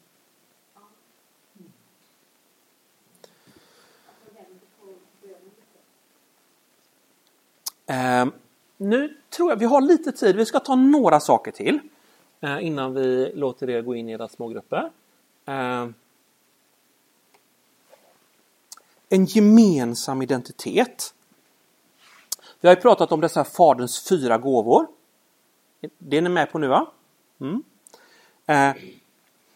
Eh, 7.91 8.27
nu 8.77 9.17
tror 9.31 9.51
jag 9.51 9.57
vi 9.57 9.65
har 9.65 9.81
lite 9.81 10.13
tid. 10.13 10.37
Vi 10.37 10.47
ska 10.47 10.61
ta 10.61 10.75
några 10.75 11.21
saker 11.21 11.51
till 11.53 11.81
eh, 12.41 12.67
innan 12.67 12.95
vi 12.95 13.33
låter 13.35 13.71
er 13.71 13.83
gå 13.83 13.95
in 13.95 14.09
i 14.09 14.13
era 14.13 14.29
smågrupper. 14.29 14.91
Eh, 15.45 15.89
en 19.09 19.25
gemensam 19.25 20.23
identitet. 20.23 21.15
Vi 22.61 22.69
har 22.69 22.75
ju 22.77 22.81
pratat 22.81 23.13
om 23.13 23.21
dessa 23.21 23.45
Faderns 23.45 24.09
fyra 24.09 24.39
gåvor. 24.39 24.87
Det 25.99 26.17
är 26.17 26.23
ni 26.23 26.29
med 26.29 26.53
på 26.53 26.59
nu 26.59 26.69
va? 26.69 26.91
Mm. 27.41 27.63
Eh, 28.51 28.73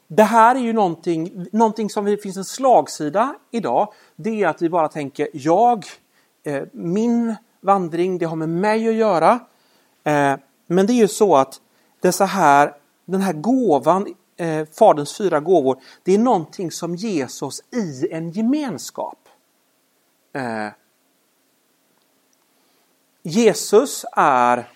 det 0.07 0.23
här 0.23 0.55
är 0.55 0.61
ju 0.61 0.73
någonting, 0.73 1.47
någonting 1.53 1.91
som 1.91 2.05
det 2.05 2.17
finns 2.17 2.37
en 2.37 2.45
slagsida 2.45 3.35
idag. 3.51 3.93
Det 4.17 4.43
är 4.43 4.49
att 4.49 4.63
vi 4.63 4.69
bara 4.69 4.89
tänker 4.89 5.29
jag, 5.33 5.85
eh, 6.43 6.63
min 6.73 7.35
vandring, 7.61 8.19
det 8.19 8.27
har 8.27 8.37
med 8.37 8.49
mig 8.49 8.89
att 8.89 8.95
göra. 8.95 9.41
Eh, 10.05 10.37
men 10.67 10.87
det 10.87 10.93
är 10.93 10.95
ju 10.95 11.09
så 11.09 11.37
att 11.37 11.61
dessa 12.01 12.25
här, 12.25 12.75
den 13.05 13.21
här 13.21 13.33
gåvan, 13.33 14.15
Faderns 14.79 15.17
fyra 15.17 15.41
gåvor, 15.41 15.81
det 16.03 16.15
är 16.15 16.19
någonting 16.19 16.71
som 16.71 16.95
ges 16.95 17.43
oss 17.43 17.63
i 17.71 18.09
en 18.11 18.31
gemenskap. 18.31 19.29
Jesus 23.23 24.05
är, 24.13 24.71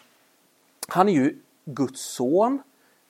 han 0.88 1.08
är 1.08 1.12
ju 1.12 1.38
Guds 1.64 2.14
son. 2.14 2.62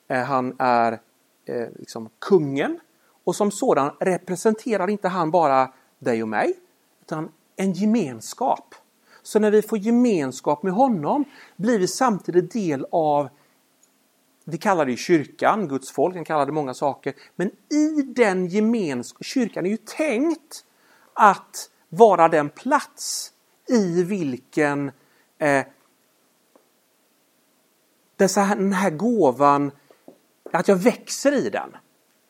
Eh, 0.08 0.22
han 0.22 0.56
är 0.58 1.00
eh, 1.44 1.68
liksom 1.78 2.08
kungen. 2.18 2.80
Och 3.24 3.36
som 3.36 3.50
sådan 3.50 3.90
representerar 4.00 4.90
inte 4.90 5.08
han 5.08 5.30
bara 5.30 5.72
dig 5.98 6.22
och 6.22 6.28
mig, 6.28 6.54
utan 7.02 7.32
en 7.56 7.72
gemenskap. 7.72 8.74
Så 9.22 9.38
när 9.38 9.50
vi 9.50 9.62
får 9.62 9.78
gemenskap 9.78 10.62
med 10.62 10.72
honom 10.72 11.24
blir 11.56 11.78
vi 11.78 11.88
samtidigt 11.88 12.52
del 12.52 12.86
av, 12.92 13.28
vi 14.44 14.58
kallar 14.58 14.86
det 14.86 14.96
kyrkan, 14.96 15.68
Guds 15.68 15.90
folk, 15.90 16.14
kan 16.14 16.24
kalla 16.24 16.44
det 16.44 16.52
många 16.52 16.74
saker. 16.74 17.14
Men 17.36 17.50
i 17.70 18.02
den 18.02 18.46
gemenskapen, 18.46 19.24
kyrkan 19.24 19.66
är 19.66 19.70
ju 19.70 19.76
tänkt 19.76 20.64
att 21.12 21.70
vara 21.88 22.28
den 22.28 22.50
plats 22.50 23.32
i 23.68 24.02
vilken 24.02 24.90
eh, 25.38 25.64
den 28.16 28.72
här 28.72 28.90
gåvan, 28.90 29.70
att 30.52 30.68
jag 30.68 30.76
växer 30.76 31.32
i 31.32 31.50
den. 31.50 31.76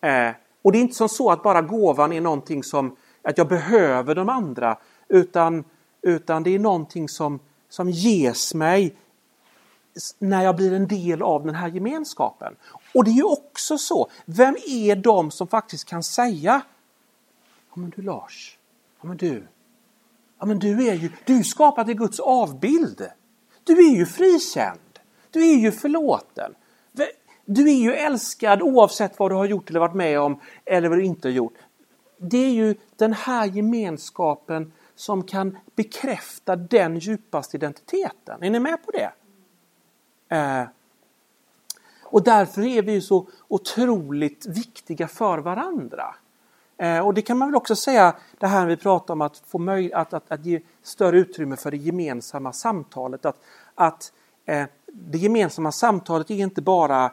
Eh, 0.00 0.34
Och 0.62 0.72
det 0.72 0.78
är 0.78 0.80
inte 0.80 0.94
som 0.94 1.08
så 1.08 1.30
att 1.30 1.42
bara 1.42 1.62
gåvan 1.62 2.12
är 2.12 2.20
någonting 2.20 2.62
som 2.62 2.96
att 3.22 3.38
jag 3.38 3.48
behöver 3.48 4.14
de 4.14 4.28
andra 4.28 4.78
utan, 5.08 5.64
utan 6.02 6.42
det 6.42 6.50
är 6.54 6.58
någonting 6.58 7.08
som, 7.08 7.40
som 7.68 7.90
ges 7.90 8.54
mig 8.54 8.96
när 10.18 10.44
jag 10.44 10.56
blir 10.56 10.72
en 10.72 10.88
del 10.88 11.22
av 11.22 11.46
den 11.46 11.54
här 11.54 11.68
gemenskapen. 11.68 12.56
Och 12.94 13.04
det 13.04 13.10
är 13.10 13.14
ju 13.14 13.22
också 13.22 13.78
så, 13.78 14.10
vem 14.24 14.56
är 14.66 14.96
de 14.96 15.30
som 15.30 15.48
faktiskt 15.48 15.84
kan 15.84 16.02
säga 16.02 16.62
Ja 17.70 17.80
men 17.80 17.90
du 17.96 18.02
Lars, 18.02 18.58
ja 19.00 19.08
men 19.08 19.16
du, 19.16 19.46
ja 20.38 20.46
men 20.46 20.58
du 20.58 20.88
är 20.88 20.94
ju, 20.94 21.10
du 21.24 21.38
är 21.38 21.42
skapad 21.42 21.90
i 21.90 21.94
Guds 21.94 22.20
avbild. 22.20 23.10
Du 23.64 23.88
är 23.88 23.96
ju 23.96 24.06
frikänd. 24.06 24.80
Du 25.30 25.50
är 25.50 25.56
ju 25.56 25.72
förlåten. 25.72 26.54
Du 27.50 27.68
är 27.70 27.74
ju 27.74 27.92
älskad 27.92 28.62
oavsett 28.62 29.18
vad 29.18 29.30
du 29.30 29.34
har 29.34 29.44
gjort 29.44 29.70
eller 29.70 29.80
varit 29.80 29.94
med 29.94 30.20
om 30.20 30.40
eller 30.64 30.88
vad 30.88 30.98
du 30.98 31.04
inte 31.04 31.28
har 31.28 31.32
gjort. 31.32 31.54
Det 32.16 32.38
är 32.38 32.50
ju 32.50 32.74
den 32.96 33.12
här 33.12 33.46
gemenskapen 33.46 34.72
som 34.94 35.22
kan 35.22 35.58
bekräfta 35.74 36.56
den 36.56 36.98
djupaste 36.98 37.56
identiteten. 37.56 38.42
Är 38.42 38.50
ni 38.50 38.60
med 38.60 38.78
på 38.86 38.90
det? 38.90 39.10
Eh, 40.36 40.64
och 42.02 42.22
därför 42.22 42.62
är 42.62 42.82
vi 42.82 43.00
så 43.00 43.28
otroligt 43.48 44.46
viktiga 44.46 45.08
för 45.08 45.38
varandra. 45.38 46.14
Eh, 46.76 47.06
och 47.06 47.14
det 47.14 47.22
kan 47.22 47.38
man 47.38 47.48
väl 47.48 47.56
också 47.56 47.76
säga, 47.76 48.16
det 48.38 48.46
här 48.46 48.66
vi 48.66 48.76
pratar 48.76 49.14
om 49.14 49.20
att 49.20 49.42
få 49.46 49.58
möj 49.58 49.92
att, 49.92 50.12
att, 50.12 50.32
att 50.32 50.46
ge 50.46 50.60
större 50.82 51.18
utrymme 51.18 51.56
för 51.56 51.70
det 51.70 51.76
gemensamma 51.76 52.52
samtalet. 52.52 53.26
Att, 53.26 53.40
att 53.74 54.12
eh, 54.46 54.66
det 54.86 55.18
gemensamma 55.18 55.72
samtalet 55.72 56.30
är 56.30 56.34
inte 56.34 56.62
bara 56.62 57.04
eh, 57.04 57.10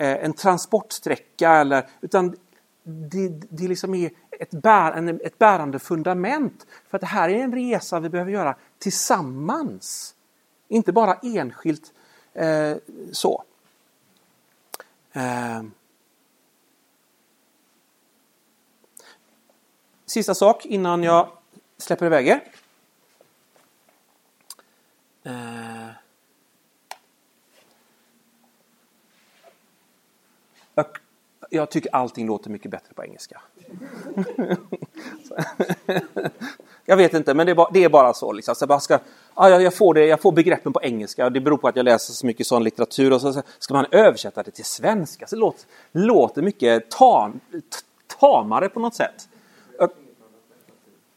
Eh, 0.00 0.24
en 0.24 0.32
transportsträcka 0.32 1.52
eller, 1.52 1.88
utan 2.00 2.36
det, 2.82 3.28
det 3.28 3.68
liksom 3.68 3.94
är 3.94 4.10
ett, 4.30 4.50
bär, 4.50 4.92
en, 4.92 5.08
ett 5.08 5.38
bärande 5.38 5.78
fundament. 5.78 6.66
För 6.88 6.96
att 6.96 7.00
det 7.00 7.06
här 7.06 7.28
är 7.28 7.34
en 7.34 7.54
resa 7.54 8.00
vi 8.00 8.08
behöver 8.08 8.32
göra 8.32 8.56
tillsammans. 8.78 10.14
Inte 10.68 10.92
bara 10.92 11.14
enskilt 11.14 11.92
eh, 12.34 12.76
så. 13.12 13.44
Eh. 15.12 15.62
Sista 20.06 20.34
sak 20.34 20.66
innan 20.66 21.02
jag 21.02 21.28
släpper 21.78 22.06
iväg 22.06 22.28
er. 22.28 22.42
Eh. 25.22 26.07
Jag 31.50 31.70
tycker 31.70 31.94
allting 31.94 32.26
låter 32.26 32.50
mycket 32.50 32.70
bättre 32.70 32.94
på 32.94 33.04
engelska. 33.04 33.40
jag 36.84 36.96
vet 36.96 37.14
inte, 37.14 37.34
men 37.34 37.46
det 37.46 37.52
är 37.52 37.56
bara, 37.56 37.70
det 37.72 37.84
är 37.84 37.88
bara 37.88 38.14
så. 38.14 38.32
Liksom. 38.32 38.54
så 38.54 38.66
jag, 38.68 38.82
ska, 38.82 38.98
ja, 39.34 39.48
jag, 39.60 39.74
får 39.74 39.94
det, 39.94 40.06
jag 40.06 40.20
får 40.20 40.32
begreppen 40.32 40.72
på 40.72 40.82
engelska. 40.82 41.30
Det 41.30 41.40
beror 41.40 41.56
på 41.56 41.68
att 41.68 41.76
jag 41.76 41.84
läser 41.84 42.12
så 42.12 42.26
mycket 42.26 42.46
sån 42.46 42.64
litteratur. 42.64 43.12
Och 43.12 43.20
så 43.20 43.42
ska 43.58 43.74
man 43.74 43.86
översätta 43.90 44.42
det 44.42 44.50
till 44.50 44.64
svenska 44.64 45.26
så 45.26 45.36
det 45.36 45.40
låter, 45.40 45.66
låter 45.92 46.42
mycket 46.42 46.90
tam, 46.90 47.40
tamare 48.20 48.68
på 48.68 48.80
något 48.80 48.94
sätt. 48.94 49.28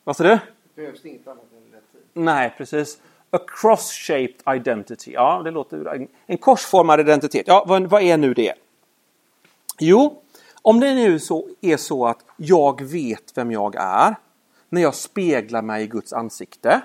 Vad 0.03 0.17
sa 0.17 0.23
du? 0.23 0.39
behövs 0.75 1.05
inget 1.05 1.27
annat 1.27 1.43
än 1.43 1.71
latin. 1.71 2.01
Nej, 2.13 2.53
precis. 2.57 2.97
A 3.29 3.39
cross-shaped 3.47 4.55
identity. 4.55 5.11
Ja, 5.11 5.41
det 5.43 5.51
låter... 5.51 5.95
En, 5.95 6.07
en 6.25 6.37
korsformad 6.37 6.99
identitet. 6.99 7.47
Ja, 7.47 7.65
vad, 7.67 7.83
vad 7.83 8.01
är 8.01 8.17
nu 8.17 8.33
det? 8.33 8.53
Jo, 9.79 10.20
om 10.61 10.79
det 10.79 10.93
nu 10.93 11.19
så 11.19 11.49
är 11.61 11.77
så 11.77 12.05
att 12.05 12.25
jag 12.37 12.81
vet 12.81 13.37
vem 13.37 13.51
jag 13.51 13.75
är 13.75 14.15
när 14.69 14.81
jag 14.81 14.95
speglar 14.95 15.61
mig 15.61 15.83
i 15.83 15.87
Guds 15.87 16.13
ansikte, 16.13 16.81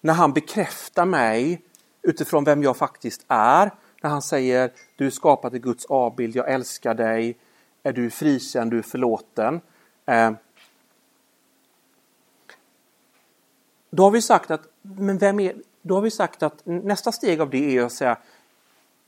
när 0.00 0.14
han 0.14 0.32
bekräftar 0.32 1.04
mig 1.04 1.62
utifrån 2.02 2.44
vem 2.44 2.62
jag 2.62 2.76
faktiskt 2.76 3.24
är, 3.28 3.70
när 4.02 4.10
han 4.10 4.22
säger 4.22 4.72
du 4.96 5.06
är 5.06 5.10
skapad 5.10 5.54
i 5.54 5.58
Guds 5.58 5.84
avbild, 5.84 6.36
jag 6.36 6.50
älskar 6.50 6.94
dig, 6.94 7.36
är 7.82 7.92
du 7.92 8.10
frikänd, 8.10 8.70
du 8.70 8.78
är 8.78 8.82
förlåten. 8.82 9.60
Eh, 10.06 10.30
då 13.90 14.02
har 14.02 14.10
vi 14.10 14.22
sagt 14.22 14.50
att, 14.50 14.68
men 14.82 15.18
vem 15.18 15.40
är, 15.40 15.56
då 15.82 15.94
har 15.94 16.02
vi 16.02 16.10
sagt 16.10 16.42
att 16.42 16.62
nästa 16.64 17.12
steg 17.12 17.40
av 17.40 17.50
det 17.50 17.76
är 17.76 17.82
att 17.82 17.92
säga 17.92 18.18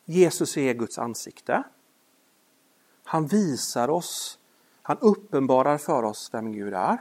Jesus 0.05 0.57
är 0.57 0.75
Guds 0.75 0.99
ansikte. 0.99 1.63
Han 3.09 3.27
visar 3.27 3.91
oss, 3.91 4.39
han 4.83 4.99
uppenbarar 4.99 5.79
för 5.79 6.03
oss 6.03 6.31
vem 6.33 6.53
Gud 6.53 6.75
är. 6.75 6.99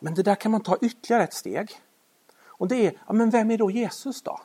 Men 0.00 0.14
det 0.14 0.22
där 0.22 0.34
kan 0.34 0.52
man 0.52 0.60
ta 0.60 0.76
ytterligare 0.80 1.24
ett 1.24 1.34
steg. 1.34 1.80
Och 2.46 2.68
det 2.68 2.86
är, 2.86 3.02
ja, 3.06 3.12
men 3.12 3.30
vem 3.30 3.50
är 3.50 3.58
då 3.58 3.70
Jesus 3.70 4.22
då? 4.22 4.40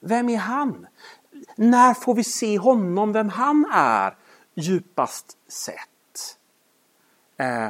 Vem 0.00 0.28
är 0.28 0.36
han? 0.36 0.86
När 1.56 1.94
får 1.94 2.14
vi 2.14 2.24
se 2.24 2.58
honom, 2.58 3.12
vem 3.12 3.28
han 3.28 3.66
är, 3.72 4.16
djupast 4.54 5.36
sett? 5.48 6.38
Eh, 7.36 7.68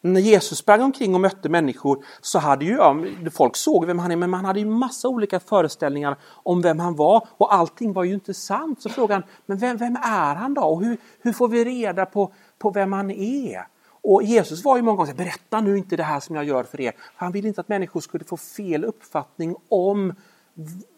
när 0.00 0.20
Jesus 0.20 0.58
sprang 0.58 0.82
omkring 0.82 1.14
och 1.14 1.20
mötte 1.20 1.48
människor 1.48 2.04
så 2.20 2.38
hade 2.38 2.64
ju, 2.64 2.72
ja, 2.72 2.96
folk 3.32 3.56
såg 3.56 3.86
vem 3.86 3.98
han 3.98 4.12
är, 4.12 4.16
men 4.16 4.30
man 4.30 4.44
hade 4.44 4.60
ju 4.60 4.66
massa 4.66 5.08
olika 5.08 5.40
föreställningar 5.40 6.16
om 6.24 6.62
vem 6.62 6.78
han 6.78 6.96
var 6.96 7.28
och 7.30 7.54
allting 7.54 7.92
var 7.92 8.04
ju 8.04 8.14
inte 8.14 8.34
sant. 8.34 8.82
Så 8.82 8.88
frågan, 8.88 9.22
men 9.46 9.58
vem, 9.58 9.76
vem 9.76 9.96
är 9.96 10.34
han 10.34 10.54
då? 10.54 10.62
Och 10.62 10.84
hur, 10.84 10.98
hur 11.20 11.32
får 11.32 11.48
vi 11.48 11.64
reda 11.64 12.06
på, 12.06 12.32
på 12.58 12.70
vem 12.70 12.92
han 12.92 13.10
är? 13.10 13.66
Och 14.02 14.22
Jesus 14.22 14.64
var 14.64 14.76
ju 14.76 14.82
många 14.82 14.96
gånger 14.96 15.14
berätta 15.14 15.60
nu 15.60 15.78
inte 15.78 15.96
det 15.96 16.02
här 16.02 16.20
som 16.20 16.36
jag 16.36 16.44
gör 16.44 16.64
för 16.64 16.80
er. 16.80 16.92
Han 17.16 17.32
ville 17.32 17.48
inte 17.48 17.60
att 17.60 17.68
människor 17.68 18.00
skulle 18.00 18.24
få 18.24 18.36
fel 18.36 18.84
uppfattning 18.84 19.56
om 19.68 20.14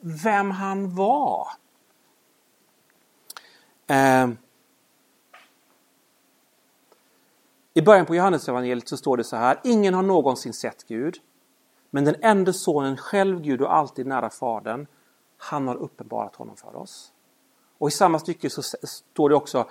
vem 0.00 0.50
han 0.50 0.94
var. 0.94 1.48
Eh, 3.86 4.28
I 7.74 7.82
början 7.82 8.06
på 8.06 8.14
Johannesevangeliet 8.14 8.88
så 8.88 8.96
står 8.96 9.16
det 9.16 9.24
så 9.24 9.36
här. 9.36 9.60
Ingen 9.64 9.94
har 9.94 10.02
någonsin 10.02 10.52
sett 10.52 10.84
Gud. 10.88 11.16
Men 11.90 12.04
den 12.04 12.16
enda 12.20 12.52
sonen, 12.52 12.96
själv 12.96 13.40
Gud 13.42 13.62
och 13.62 13.74
alltid 13.74 14.06
nära 14.06 14.30
Fadern, 14.30 14.86
han 15.36 15.68
har 15.68 15.76
uppenbarat 15.76 16.36
honom 16.36 16.56
för 16.56 16.76
oss. 16.76 17.12
Och 17.78 17.88
i 17.88 17.90
samma 17.90 18.18
stycke 18.18 18.50
så 18.50 18.62
står 18.82 19.28
det 19.28 19.34
också 19.34 19.68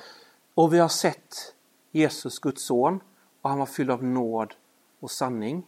och 0.53 0.73
vi 0.73 0.79
har 0.79 0.87
sett 0.87 1.53
Jesus, 1.91 2.39
Guds 2.39 2.65
son, 2.65 2.99
och 3.41 3.49
han 3.49 3.59
var 3.59 3.65
fylld 3.65 3.91
av 3.91 4.03
nåd 4.03 4.53
och 4.99 5.11
sanning. 5.11 5.67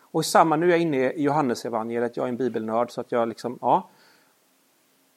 Och 0.00 0.20
i 0.20 0.24
samma, 0.24 0.56
nu 0.56 0.66
är 0.66 0.70
jag 0.70 0.80
inne 0.80 1.10
i 1.10 1.22
Johannesevangeliet, 1.22 2.16
jag 2.16 2.24
är 2.24 2.28
en 2.28 2.36
bibelnörd 2.36 2.90
så 2.90 3.00
att 3.00 3.12
jag 3.12 3.28
liksom, 3.28 3.58
ja. 3.60 3.88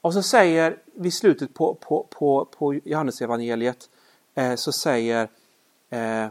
Och 0.02 0.14
så 0.14 0.24
säger, 0.24 0.78
vid 0.94 1.14
slutet 1.14 1.54
på, 1.54 1.74
på, 1.74 2.08
på, 2.10 2.46
på 2.46 2.74
Johannesevangeliet, 2.74 3.90
eh, 4.36 4.56
så 4.56 4.72
säger 4.72 5.30
eh, 5.92 6.28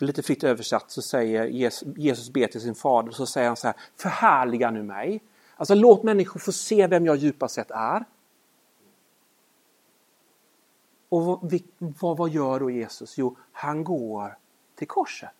lite 0.00 0.22
fritt 0.22 0.44
översatt 0.44 0.90
så 0.90 1.02
säger 1.02 1.44
Jesus, 1.44 1.96
Jesus 1.96 2.30
ber 2.30 2.46
till 2.46 2.60
sin 2.60 2.74
fader 2.74 3.12
så 3.12 3.26
säger 3.26 3.46
han 3.46 3.56
så 3.56 3.66
här 3.66 3.76
Förhärliga 3.96 4.70
nu 4.70 4.82
mig. 4.82 5.22
Alltså 5.56 5.74
låt 5.74 6.02
människor 6.02 6.40
få 6.40 6.52
se 6.52 6.86
vem 6.86 7.06
jag 7.06 7.16
djupast 7.16 7.54
sett 7.54 7.70
är. 7.70 8.04
Och 11.08 11.24
vad, 11.24 11.62
vad, 11.78 12.16
vad 12.16 12.30
gör 12.30 12.60
då 12.60 12.70
Jesus? 12.70 13.18
Jo, 13.18 13.36
han 13.52 13.84
går 13.84 14.38
till 14.74 14.88
korset. 14.88 15.30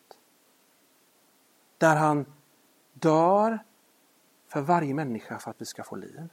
Där 1.78 1.96
han 1.96 2.26
dör 2.92 3.64
för 4.48 4.60
varje 4.60 4.94
människa 4.94 5.38
för 5.38 5.50
att 5.50 5.60
vi 5.60 5.64
ska 5.64 5.82
få 5.82 5.96
liv. 5.96 6.28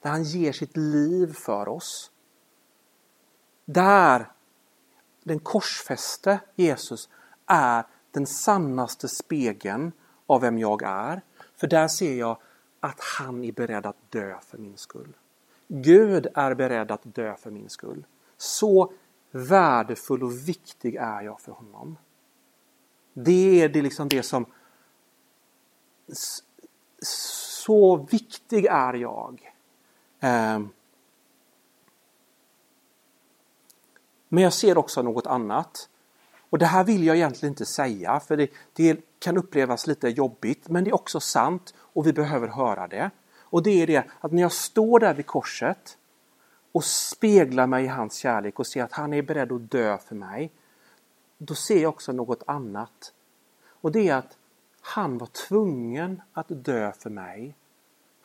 Där 0.00 0.10
han 0.10 0.22
ger 0.22 0.52
sitt 0.52 0.76
liv 0.76 1.32
för 1.32 1.68
oss. 1.68 2.10
Där 3.64 4.32
den 5.26 5.38
korsfäste 5.38 6.40
Jesus 6.54 7.08
är 7.46 7.84
den 8.10 8.26
sannaste 8.26 9.08
spegeln 9.08 9.92
av 10.26 10.40
vem 10.40 10.58
jag 10.58 10.82
är. 10.82 11.22
För 11.56 11.66
där 11.66 11.88
ser 11.88 12.14
jag 12.14 12.38
att 12.80 13.00
han 13.00 13.44
är 13.44 13.52
beredd 13.52 13.86
att 13.86 14.10
dö 14.10 14.38
för 14.40 14.58
min 14.58 14.76
skull. 14.76 15.16
Gud 15.68 16.26
är 16.34 16.54
beredd 16.54 16.90
att 16.90 17.14
dö 17.14 17.36
för 17.36 17.50
min 17.50 17.68
skull. 17.68 18.06
Så 18.36 18.92
värdefull 19.30 20.22
och 20.22 20.48
viktig 20.48 20.94
är 20.94 21.22
jag 21.22 21.40
för 21.40 21.52
honom. 21.52 21.96
Det 23.12 23.62
är 23.62 23.68
det, 23.68 23.82
liksom 23.82 24.08
det 24.08 24.22
som... 24.22 24.46
Så 27.02 27.96
viktig 27.96 28.64
är 28.64 28.94
jag. 28.94 29.54
Ehm, 30.20 30.62
Um, 30.62 30.72
men 34.28 34.42
jag 34.42 34.52
ser 34.52 34.78
också 34.78 35.02
något 35.02 35.26
annat. 35.26 35.88
Och 36.50 36.58
det 36.58 36.66
här 36.66 36.84
vill 36.84 37.04
jag 37.04 37.16
egentligen 37.16 37.52
inte 37.52 37.66
säga 37.66 38.20
för 38.20 38.36
det, 38.36 38.50
det, 38.72 39.00
kan 39.18 39.36
upplevas 39.36 39.86
lite 39.86 40.08
jobbigt 40.08 40.68
men 40.68 40.84
det 40.84 40.90
är 40.90 40.94
också 40.94 41.20
sant 41.20 41.74
och 41.78 42.06
vi 42.06 42.12
behöver 42.12 42.48
höra 42.48 42.88
det. 42.88 43.10
Och 43.40 43.62
det 43.62 43.82
är 43.82 43.86
det 43.86 44.04
att 44.20 44.32
när 44.32 44.42
jag 44.42 44.52
står 44.52 45.00
där 45.00 45.14
vid 45.14 45.26
korset 45.26 45.98
och 46.72 46.84
speglar 46.84 47.66
mig 47.66 47.84
i 47.84 47.88
hans 47.88 48.14
kärlek 48.14 48.58
och 48.58 48.66
ser 48.66 48.84
att 48.84 48.92
han 48.92 49.12
är 49.12 49.22
beredd 49.22 49.52
att 49.52 49.70
dö 49.70 49.98
för 49.98 50.14
mig. 50.14 50.52
då 51.38 51.54
ser 51.54 51.82
jag 51.82 51.88
också 51.88 52.12
något 52.12 52.42
annat. 52.46 53.12
Och 53.66 53.92
det 53.92 54.08
är 54.08 54.14
att 54.14 54.36
han 54.80 55.18
var 55.18 55.26
tvungen 55.26 56.22
att 56.32 56.46
dö 56.48 56.92
för 56.92 57.10
mig 57.10 57.56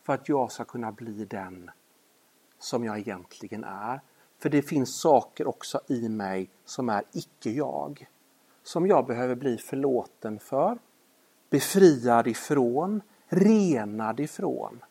för 0.04 0.14
att 0.14 0.30
jag 0.30 0.52
ska 0.52 0.64
kunna 0.64 0.92
bli 0.92 1.26
den 1.26 1.72
som 2.60 2.84
jag 2.84 3.00
egentligen 3.00 3.64
är. 3.64 4.02
För 4.42 4.50
det 4.50 4.62
finns 4.62 4.96
saker 4.96 5.48
också 5.48 5.82
i 5.88 6.10
mig 6.10 6.50
som 6.66 6.90
är 6.90 7.04
icke-jag. 7.12 8.08
Som 8.64 8.88
jag 8.88 9.06
behöver 9.06 9.36
bli 9.36 9.58
förlåten 9.58 10.40
för, 10.40 10.78
befriad 11.50 12.28
ifrån, 12.28 13.02
renad 13.28 14.20
ifrån. 14.20 14.84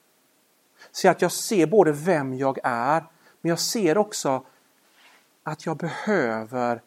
Så 0.90 1.08
att 1.08 1.22
jag 1.22 1.32
ser 1.32 1.66
både 1.66 1.92
vem 1.92 2.34
jag 2.34 2.58
är, 2.62 3.04
men 3.40 3.48
jag 3.48 3.58
ser 3.58 3.98
också 3.98 4.44
att 5.42 5.66
jag 5.66 5.76
behöver 5.76 6.82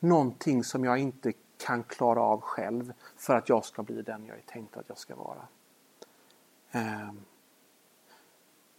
någonting 0.00 0.64
som 0.64 0.84
jag 0.84 0.98
inte 0.98 1.32
kan 1.58 1.82
klara 1.82 2.20
av 2.20 2.40
själv 2.40 2.92
för 3.16 3.36
att 3.36 3.48
jag 3.48 3.64
ska 3.64 3.82
bli 3.82 4.02
den 4.02 4.26
jag 4.26 4.36
är 4.36 4.42
tänkt 4.42 4.76
att 4.76 4.88
jag 4.88 4.98
ska 4.98 5.14
vara. 5.16 5.48
Um. 6.72 7.24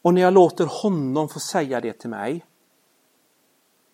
Och 0.02 0.14
när 0.14 0.22
jag 0.22 0.34
låter 0.34 0.66
honom 0.84 1.30
få 1.30 1.40
säga 1.40 1.82
det 1.82 1.94
till 1.94 2.10
mig 2.10 2.46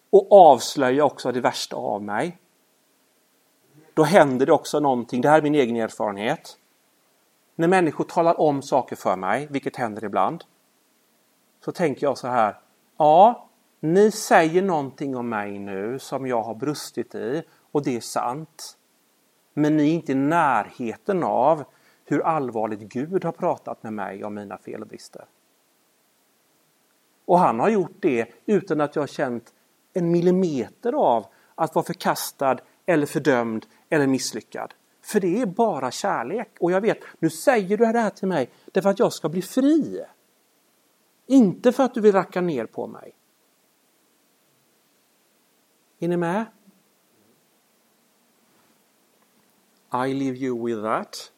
och 0.09 0.31
avslöja 0.31 1.05
också 1.05 1.31
det 1.31 1.41
värsta 1.41 1.75
av 1.75 2.03
mig. 2.03 2.37
Då 3.93 4.03
händer 4.03 4.45
det 4.45 4.51
också 4.51 4.79
någonting, 4.79 5.21
det 5.21 5.29
här 5.29 5.37
är 5.37 5.41
min 5.41 5.55
egen 5.55 5.75
erfarenhet. 5.75 6.57
När 7.55 7.67
människor 7.67 8.03
talar 8.03 8.39
om 8.39 8.61
saker 8.61 8.95
för 8.95 9.15
mig, 9.15 9.47
vilket 9.49 9.75
händer 9.75 10.05
ibland, 10.05 10.43
så 11.65 11.71
tänker 11.71 12.07
jag 12.07 12.17
så 12.17 12.27
här. 12.27 12.59
Ja, 12.97 13.49
ni 13.79 14.11
säger 14.11 14.61
någonting 14.61 15.15
om 15.15 15.29
mig 15.29 15.59
nu 15.59 15.99
som 15.99 16.27
jag 16.27 16.41
har 16.41 16.55
brustit 16.55 17.15
i 17.15 17.43
och 17.71 17.83
det 17.83 17.95
är 17.95 18.01
sant. 18.01 18.77
Men 19.53 19.77
ni 19.77 19.89
är 19.89 19.93
inte 19.93 20.11
i 20.11 20.15
närheten 20.15 21.23
av 21.23 21.63
hur 22.05 22.21
allvarligt 22.21 22.79
Gud 22.79 23.25
har 23.25 23.31
pratat 23.31 23.83
med 23.83 23.93
mig 23.93 24.23
om 24.23 24.33
mina 24.33 24.57
fel 24.57 24.81
och 24.81 24.87
brister. 24.87 25.25
Och 27.27 27.39
han 27.39 27.59
har 27.59 27.69
gjort 27.69 27.95
det 27.99 28.33
utan 28.45 28.81
att 28.81 28.95
jag 28.95 29.01
har 29.01 29.07
känt 29.07 29.53
en 29.93 30.11
millimeter 30.11 30.93
av 30.93 31.25
att 31.55 31.75
vara 31.75 31.85
förkastad 31.85 32.57
eller 32.85 33.05
fördömd 33.05 33.65
eller 33.89 34.07
misslyckad. 34.07 34.73
För 35.01 35.19
det 35.19 35.41
är 35.41 35.45
bara 35.45 35.91
kärlek. 35.91 36.49
Och 36.59 36.71
jag 36.71 36.81
vet, 36.81 36.99
nu 37.19 37.29
säger 37.29 37.77
du 37.77 37.85
det 37.85 37.99
här 37.99 38.09
till 38.09 38.27
mig 38.27 38.49
därför 38.65 38.89
att 38.89 38.99
jag 38.99 39.13
ska 39.13 39.29
bli 39.29 39.41
fri. 39.41 40.05
Inte 41.25 41.71
för 41.71 41.83
att 41.83 41.93
du 41.93 42.01
vill 42.01 42.11
racka 42.11 42.41
ner 42.41 42.65
på 42.65 42.87
mig. 42.87 43.13
Är 45.99 46.07
ni 46.07 46.17
med? 46.17 46.45
I 49.93 50.13
leave 50.13 50.37
you 50.37 50.65
with 50.65 50.81
that. 50.81 51.31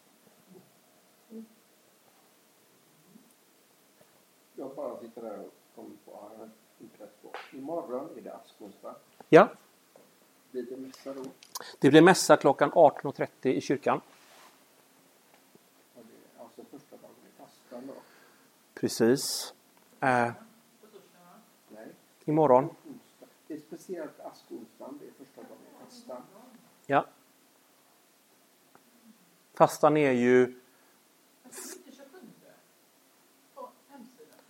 Jag 4.56 4.75
bara 4.75 4.99
sitter 4.99 5.21
där 5.21 5.39
och 5.39 5.54
kommer 5.75 5.95
på, 6.06 6.12
har 6.12 6.32
jag 6.39 6.49
inte 6.80 7.04
rätt 7.04 7.21
på. 7.21 7.32
Imorgon 7.70 8.18
är 8.18 8.22
det 8.22 8.34
askonsdag. 8.36 8.96
Ja, 9.30 9.50
Blir 10.52 10.64
det 10.64 10.78
mässa 10.78 11.14
då? 11.14 11.24
det 11.80 11.90
blir 11.90 12.02
mässa 12.02 12.38
klockan 12.38 12.72
18.30 12.72 13.48
i 13.48 13.62
kyrkan. 13.62 14.02
Alltså 16.40 16.62
första 16.72 16.98
dagen 16.98 17.12
i 17.28 17.38
fastan 17.38 17.88
då? 17.88 17.94
Precis. 18.74 19.54
Eh, 20.00 20.32
Nej, 21.70 21.88
imorgon. 22.26 22.76
Det 23.48 23.54
är 23.54 23.60
speciellt 23.60 24.20
askonsdagen, 24.20 25.00
det 25.02 25.08
är 25.08 25.12
första 25.26 25.42
dagen 25.42 25.58
i 25.72 25.86
fastan. 25.86 26.22
Ja. 26.86 27.06
Fastan 29.54 29.98
är 29.98 30.12
ju... 30.12 30.60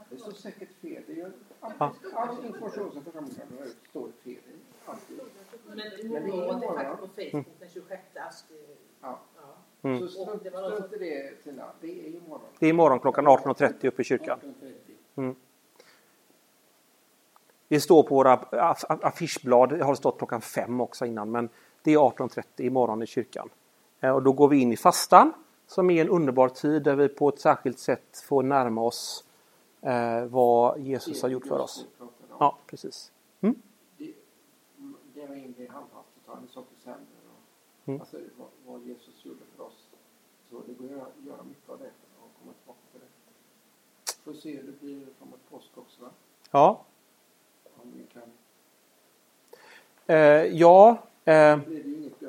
Det 0.10 0.18
står 0.18 0.29
säkert 0.40 0.70
fel. 0.82 1.04
Det 1.08 1.14
gör, 1.14 1.32
all, 1.60 1.72
Ja. 1.80 1.94
all 2.14 2.46
information 2.46 2.92
som 2.94 3.04
församlingen 3.04 3.48
har 3.60 3.68
står 3.90 4.08
fel 4.24 4.34
i. 4.34 4.40
Alltid. 4.86 5.20
Men 5.68 5.80
är 5.80 6.06
imorgon. 6.06 6.62
faktiskt 6.76 7.00
på 7.00 7.08
Facebook 7.08 7.60
den 7.60 7.70
26 7.70 8.02
ask. 8.28 8.46
Ja. 9.02 9.20
Ja. 9.82 9.90
Mm. 9.90 10.00
Så 10.00 10.08
strunt, 10.08 10.44
var 10.54 10.96
i 10.96 10.98
det 11.00 11.44
Tina. 11.44 11.66
Det 11.82 11.88
är 11.88 12.08
imorgon. 12.16 12.42
Det 12.60 12.66
är 12.66 12.70
imorgon 12.70 13.00
klockan 13.00 13.28
18.30 13.28 13.88
uppe 13.88 14.02
i 14.02 14.06
kyrkan. 14.06 14.40
18.30. 14.62 14.74
Mm. 15.16 15.36
Det 17.68 17.80
står 17.82 18.04
på 18.04 18.16
våra 18.16 18.36
aff- 18.38 18.50
aff- 18.86 19.00
affischblad, 19.02 19.70
det 19.70 19.84
har 19.84 19.96
stått 19.96 20.18
klockan 20.18 20.42
fem 20.42 20.82
också 20.82 21.06
innan, 21.06 21.32
men 21.32 21.50
det 21.84 21.94
är 21.94 21.98
18.30 21.98 22.44
imorgon 22.58 23.04
i 23.04 23.06
kyrkan. 23.08 23.50
Eh, 24.00 24.12
Och 24.16 24.24
då 24.24 24.32
går 24.32 24.48
vi 24.48 24.58
in 24.62 24.74
i 24.74 24.78
fastan 24.78 25.34
som 25.68 25.90
är 25.90 26.02
en 26.02 26.10
underbar 26.10 26.50
tid 26.50 26.84
där 26.84 26.96
vi 26.96 27.08
på 27.10 27.30
ett 27.30 27.40
särskilt 27.40 27.80
sätt 27.80 28.24
får 28.30 28.44
närma 28.44 28.82
oss 28.82 29.24
eh, 29.82 30.26
vad 30.26 30.80
Jesus 30.80 31.22
har 31.22 31.30
gjort 31.30 31.48
för 31.48 31.60
oss. 31.60 31.86
Ja, 32.40 32.58
precis. 32.66 33.12
Mm. 33.42 33.62
Det, 33.98 34.14
det 35.14 35.26
var 35.26 35.36
in 35.36 35.56
det 35.58 35.72
handfast 35.72 36.08
och 36.20 36.26
ta 36.26 36.38
en 36.38 36.48
sorts 36.48 36.86
händer. 36.86 38.00
Alltså 38.00 38.18
vad, 38.66 38.82
Jesus 38.82 39.26
gjorde 39.26 39.40
för 39.56 39.64
oss. 39.64 39.88
Så 40.50 40.62
det 40.68 40.74
går 40.74 40.86
att 40.86 41.26
göra, 41.26 41.44
mycket 41.44 41.70
av 41.70 41.80
det 41.80 41.92
och 42.22 42.32
komma 42.40 42.54
tillbaka 42.54 42.80
till 42.92 43.00
det. 43.00 43.08
Får 44.24 44.34
se 44.34 44.56
hur 44.56 44.64
det 44.64 44.80
blir 44.80 45.08
framåt 45.20 45.40
påsk 45.50 45.70
också. 45.78 46.02
Va? 46.02 46.10
Ja, 46.52 46.86
Om 47.76 47.94
vi 47.96 48.04
kan. 48.14 48.24
eh, 50.08 50.18
ja 50.58 50.98
eh, 51.26 51.58
Nu 51.58 51.66
blir 51.66 51.84
det 51.84 51.90
ju 51.90 51.96
inget 51.98 52.22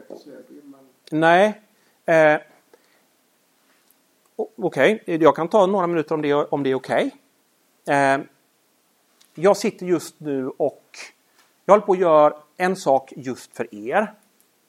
men 0.64 0.88
nej. 1.10 1.62
Eh, 2.04 2.40
Okej, 4.56 5.02
jag 5.06 5.36
kan 5.36 5.48
ta 5.48 5.66
några 5.66 5.86
minuter 5.86 6.14
om 6.14 6.22
det, 6.22 6.34
om 6.34 6.62
det 6.62 6.70
är 6.70 6.74
okej. 6.74 7.04
Eh, 7.06 7.19
Eh, 7.90 8.20
jag 9.34 9.56
sitter 9.56 9.86
just 9.86 10.20
nu 10.20 10.48
och 10.48 10.98
jag 11.64 11.72
håller 11.74 11.86
på 11.86 11.92
att 11.92 11.98
göra 11.98 12.34
en 12.56 12.76
sak 12.76 13.12
just 13.16 13.56
för 13.56 13.74
er. 13.74 14.14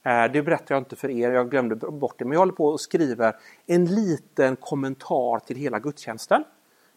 Eh, 0.04 0.32
det 0.32 0.42
berättar 0.42 0.76
jag 0.76 0.82
inte 0.82 0.96
för 0.96 1.10
er, 1.10 1.32
jag 1.32 1.52
glömde 1.52 1.76
bort 1.76 2.16
det. 2.18 2.26
Men 2.26 2.32
jag 2.32 2.40
håller 2.40 2.54
på 2.54 2.74
att 2.74 2.82
skriva 2.82 3.34
en 3.66 3.86
liten 3.86 4.56
kommentar 4.56 5.40
till 5.40 5.58
hela 5.58 5.80
gudstjänsten. 5.80 6.44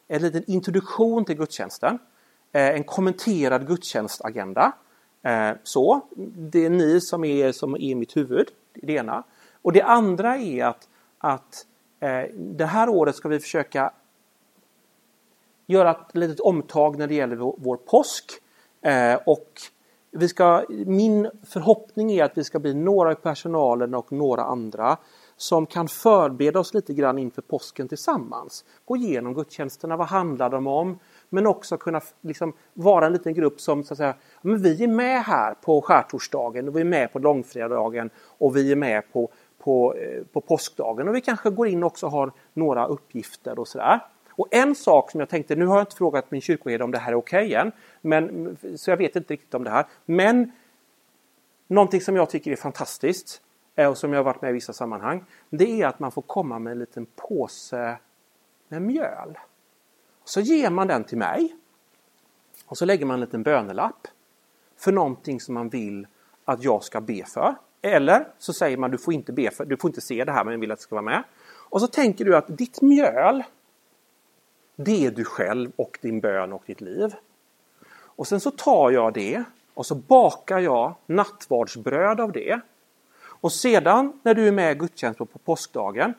En 0.09 0.23
liten 0.23 0.45
introduktion 0.47 1.25
till 1.25 1.37
gudstjänsten. 1.37 1.99
Eh, 2.53 2.69
en 2.69 2.85
kommenterad 2.85 3.67
gudstjänstagenda. 3.67 4.73
Eh, 5.23 5.51
så, 5.63 6.01
det 6.37 6.65
är 6.65 6.71
ni 6.71 7.01
som 7.01 7.25
är, 7.25 7.53
som 7.53 7.77
är 7.77 7.95
mitt 7.95 8.17
huvud. 8.17 8.49
Det 8.73 8.87
det 8.87 8.93
ena. 8.93 9.23
Och 9.63 9.73
det 9.73 9.83
andra 9.83 10.37
är 10.37 10.65
att, 10.65 10.89
att 11.19 11.67
eh, 12.01 12.23
det 12.35 12.67
här 12.67 12.89
året 12.89 13.17
ska 13.17 13.29
vi 13.29 13.41
försöka 13.41 13.93
göra 15.67 15.91
ett 15.91 16.17
litet 16.17 16.41
omtag 16.41 16.99
när 16.99 17.07
det 17.07 17.15
gäller 17.15 17.37
vår, 17.37 17.55
vår 17.59 17.77
påsk. 17.77 18.33
Eh, 18.83 19.19
och 19.27 19.49
vi 20.11 20.29
ska, 20.29 20.65
min 20.69 21.31
förhoppning 21.47 22.13
är 22.13 22.25
att 22.25 22.39
vi 22.39 22.45
ska 22.45 22.59
bli 22.59 22.75
några 22.75 23.13
i 23.13 23.15
personalen 23.15 23.95
och 23.95 24.13
några 24.13 24.43
andra 24.45 24.97
som 25.37 25.67
kan 25.67 25.89
förbereda 25.89 26.61
oss 26.61 26.75
lite 26.75 26.95
grann 26.95 27.19
inför 27.19 27.43
påsken 27.43 27.89
tillsammans. 27.89 28.65
Gå 28.85 28.97
igenom 28.97 29.35
gudstjänsterna, 29.35 29.97
vad 29.97 30.07
handlar 30.07 30.51
de 30.51 30.67
om? 30.67 30.99
Men 31.29 31.47
också 31.47 31.77
kunna 31.77 32.01
liksom 32.21 32.53
vara 32.75 33.07
en 33.07 33.13
liten 33.13 33.35
grupp 33.35 33.61
som 33.61 33.85
så 33.85 33.95
att 33.95 33.99
säga, 33.99 34.15
men 34.43 34.63
vi 34.63 34.85
är 34.85 34.89
med 34.89 35.23
här 35.23 35.55
på 35.55 35.83
skärtorsdagen 35.83 36.69
och 36.69 36.77
vi 36.77 36.81
är 36.81 36.85
med 36.85 37.13
på 37.13 37.19
långfredagen 37.19 38.11
och 38.39 38.57
vi 38.57 38.73
är 38.73 38.77
med 38.77 39.13
på, 39.13 39.31
på, 39.59 39.95
eh, 39.95 40.23
på 40.33 40.41
påskdagen 40.41 41.09
och 41.09 41.15
vi 41.15 41.21
kanske 41.21 41.51
går 41.51 41.69
in 41.69 41.83
och 41.83 41.87
också 41.87 42.07
har 42.07 42.33
några 42.53 42.87
uppgifter 42.87 43.59
och 43.59 43.69
sådär. 43.69 44.01
Och 44.37 44.49
en 44.51 44.75
sak 44.75 45.11
som 45.11 45.21
jag 45.21 45.29
tänkte, 45.29 45.57
nu 45.57 45.67
har 45.67 45.77
jag 45.77 45.83
inte 45.83 45.97
frågat 45.97 46.31
min 46.31 46.41
kyrkoherde 46.41 46.85
om 46.85 46.91
det 46.91 46.99
här 46.99 47.13
är 47.13 47.17
okej 47.17 47.55
än, 47.55 47.73
men, 48.01 48.57
så 48.77 48.91
jag 48.91 48.97
vet 48.97 49.17
inte 49.17 49.33
riktigt 49.33 49.55
om 49.55 49.65
det 49.65 49.71
här. 49.71 49.87
Men 50.05 50.53
någonting 51.67 52.01
som 52.01 52.17
jag 52.17 52.31
tycker 52.31 52.53
är 52.53 52.57
fantastiskt 52.57 53.43
eh, 53.75 53.89
och 53.89 53.99
som 53.99 54.13
jag 54.13 54.19
har 54.19 54.25
varit 54.25 54.43
med 54.43 54.51
i 54.51 54.53
vissa 54.53 54.73
sammanhang, 54.73 55.25
det 55.51 55.83
är 55.83 55.87
att 55.87 55.99
man 55.99 56.13
får 56.13 56.23
komma 56.23 56.59
med 56.59 56.71
en 56.71 56.79
liten 56.79 57.07
påse 57.17 57.97
med 58.69 58.83
mjöl. 58.83 59.39
Så 60.25 60.41
ger 60.41 60.71
man 60.71 60.87
den 60.87 61.05
till 61.05 61.19
mig 61.19 61.57
och 62.67 62.79
så 62.79 62.85
lägger 62.85 63.07
man 63.07 63.15
en 63.15 63.21
liten 63.21 63.43
bönelapp 63.43 64.09
för 64.77 64.93
någonting 64.93 65.41
som 65.41 65.55
man 65.55 65.69
vill 65.69 66.07
att 66.45 66.63
jag 66.63 66.85
ska 66.85 67.01
be 67.01 67.25
för. 67.25 67.55
Eller 67.83 68.29
så 68.39 68.53
säger 68.53 68.77
man 68.77 68.91
du 68.91 68.99
får 68.99 69.15
inte 69.15 69.33
be 69.33 69.51
för, 69.51 69.65
du 69.65 69.77
får 69.77 69.89
inte 69.89 70.01
se 70.01 70.25
det 70.25 70.33
här 70.33 70.45
men 70.45 70.53
jag 70.53 70.61
vill 70.61 70.73
att 70.73 70.79
det 70.79 70.83
ska 70.83 70.95
vara 70.95 71.05
med. 71.05 71.23
Och 71.45 71.81
så 71.81 71.87
tänker 71.87 72.25
du 72.25 72.37
att 72.37 72.59
ditt 72.59 72.83
mjöl 72.83 73.43
det 74.77 75.07
är 75.07 75.11
du 75.11 75.25
själv 75.25 75.73
och 75.77 75.99
din 76.03 76.21
bön 76.21 76.53
och 76.53 76.63
ditt 76.67 76.81
liv. 76.81 77.15
Och 77.95 78.27
sen 78.27 78.41
så 78.41 78.51
tar 78.51 78.91
jag 78.91 79.15
det 79.15 79.45
och 79.75 79.87
så 79.87 79.95
bakar 79.95 80.59
jag 80.59 80.95
nattvardsbröd 81.07 82.21
av 82.21 82.33
det. 82.33 82.61
Och 83.23 83.53
sedan 83.53 84.21
när 84.23 84.35
du 84.35 84.49
är 84.49 84.53
med 84.53 84.73
i 84.73 84.79
gudstjänsten 84.79 85.27
på 85.27 85.39
påskdagen 85.39 86.15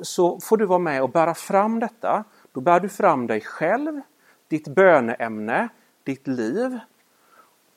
så 0.00 0.40
får 0.40 0.56
du 0.56 0.66
vara 0.66 0.78
med 0.78 1.02
och 1.02 1.10
bära 1.10 1.34
fram 1.34 1.80
detta. 1.80 2.24
Då 2.52 2.60
bär 2.60 2.80
du 2.80 2.88
fram 2.88 3.26
dig 3.26 3.40
själv, 3.40 4.00
ditt 4.48 4.68
böneämne, 4.68 5.68
ditt 6.04 6.26
liv. 6.26 6.78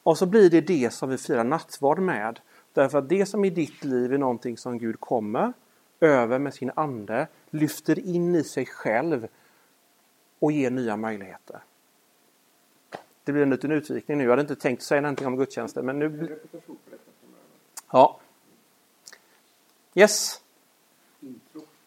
Och 0.03 0.17
så 0.17 0.25
blir 0.25 0.49
det 0.49 0.61
det 0.61 0.93
som 0.93 1.09
vi 1.09 1.17
firar 1.17 1.43
nattvard 1.43 1.99
med. 1.99 2.39
Därför 2.73 2.97
att 2.97 3.09
det 3.09 3.25
som 3.25 3.45
i 3.45 3.49
ditt 3.49 3.83
liv 3.83 4.13
är 4.13 4.17
någonting 4.17 4.57
som 4.57 4.77
Gud 4.77 4.99
kommer 4.99 5.53
över 5.99 6.39
med 6.39 6.53
sin 6.53 6.71
ande, 6.75 7.27
lyfter 7.49 7.99
in 7.99 8.35
i 8.35 8.43
sig 8.43 8.65
själv 8.65 9.27
och 10.39 10.51
ger 10.51 10.69
nya 10.71 10.97
möjligheter. 10.97 11.59
Det 13.23 13.31
blir 13.31 13.43
en 13.43 13.49
liten 13.49 13.71
utvikning 13.71 14.17
nu. 14.17 14.23
Jag 14.23 14.29
hade 14.29 14.41
inte 14.41 14.55
tänkt 14.55 14.83
säga 14.83 15.01
någonting 15.01 15.27
om 15.27 15.35
gudstjänsten 15.37 15.85
men 15.85 15.99
nu... 15.99 16.39
Ja. 17.91 18.19
Yes. 19.93 20.41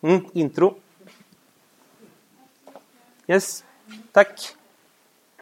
Mm, 0.01 0.25
intro. 0.33 0.75
Yes. 3.27 3.65
Tack. 4.13 4.57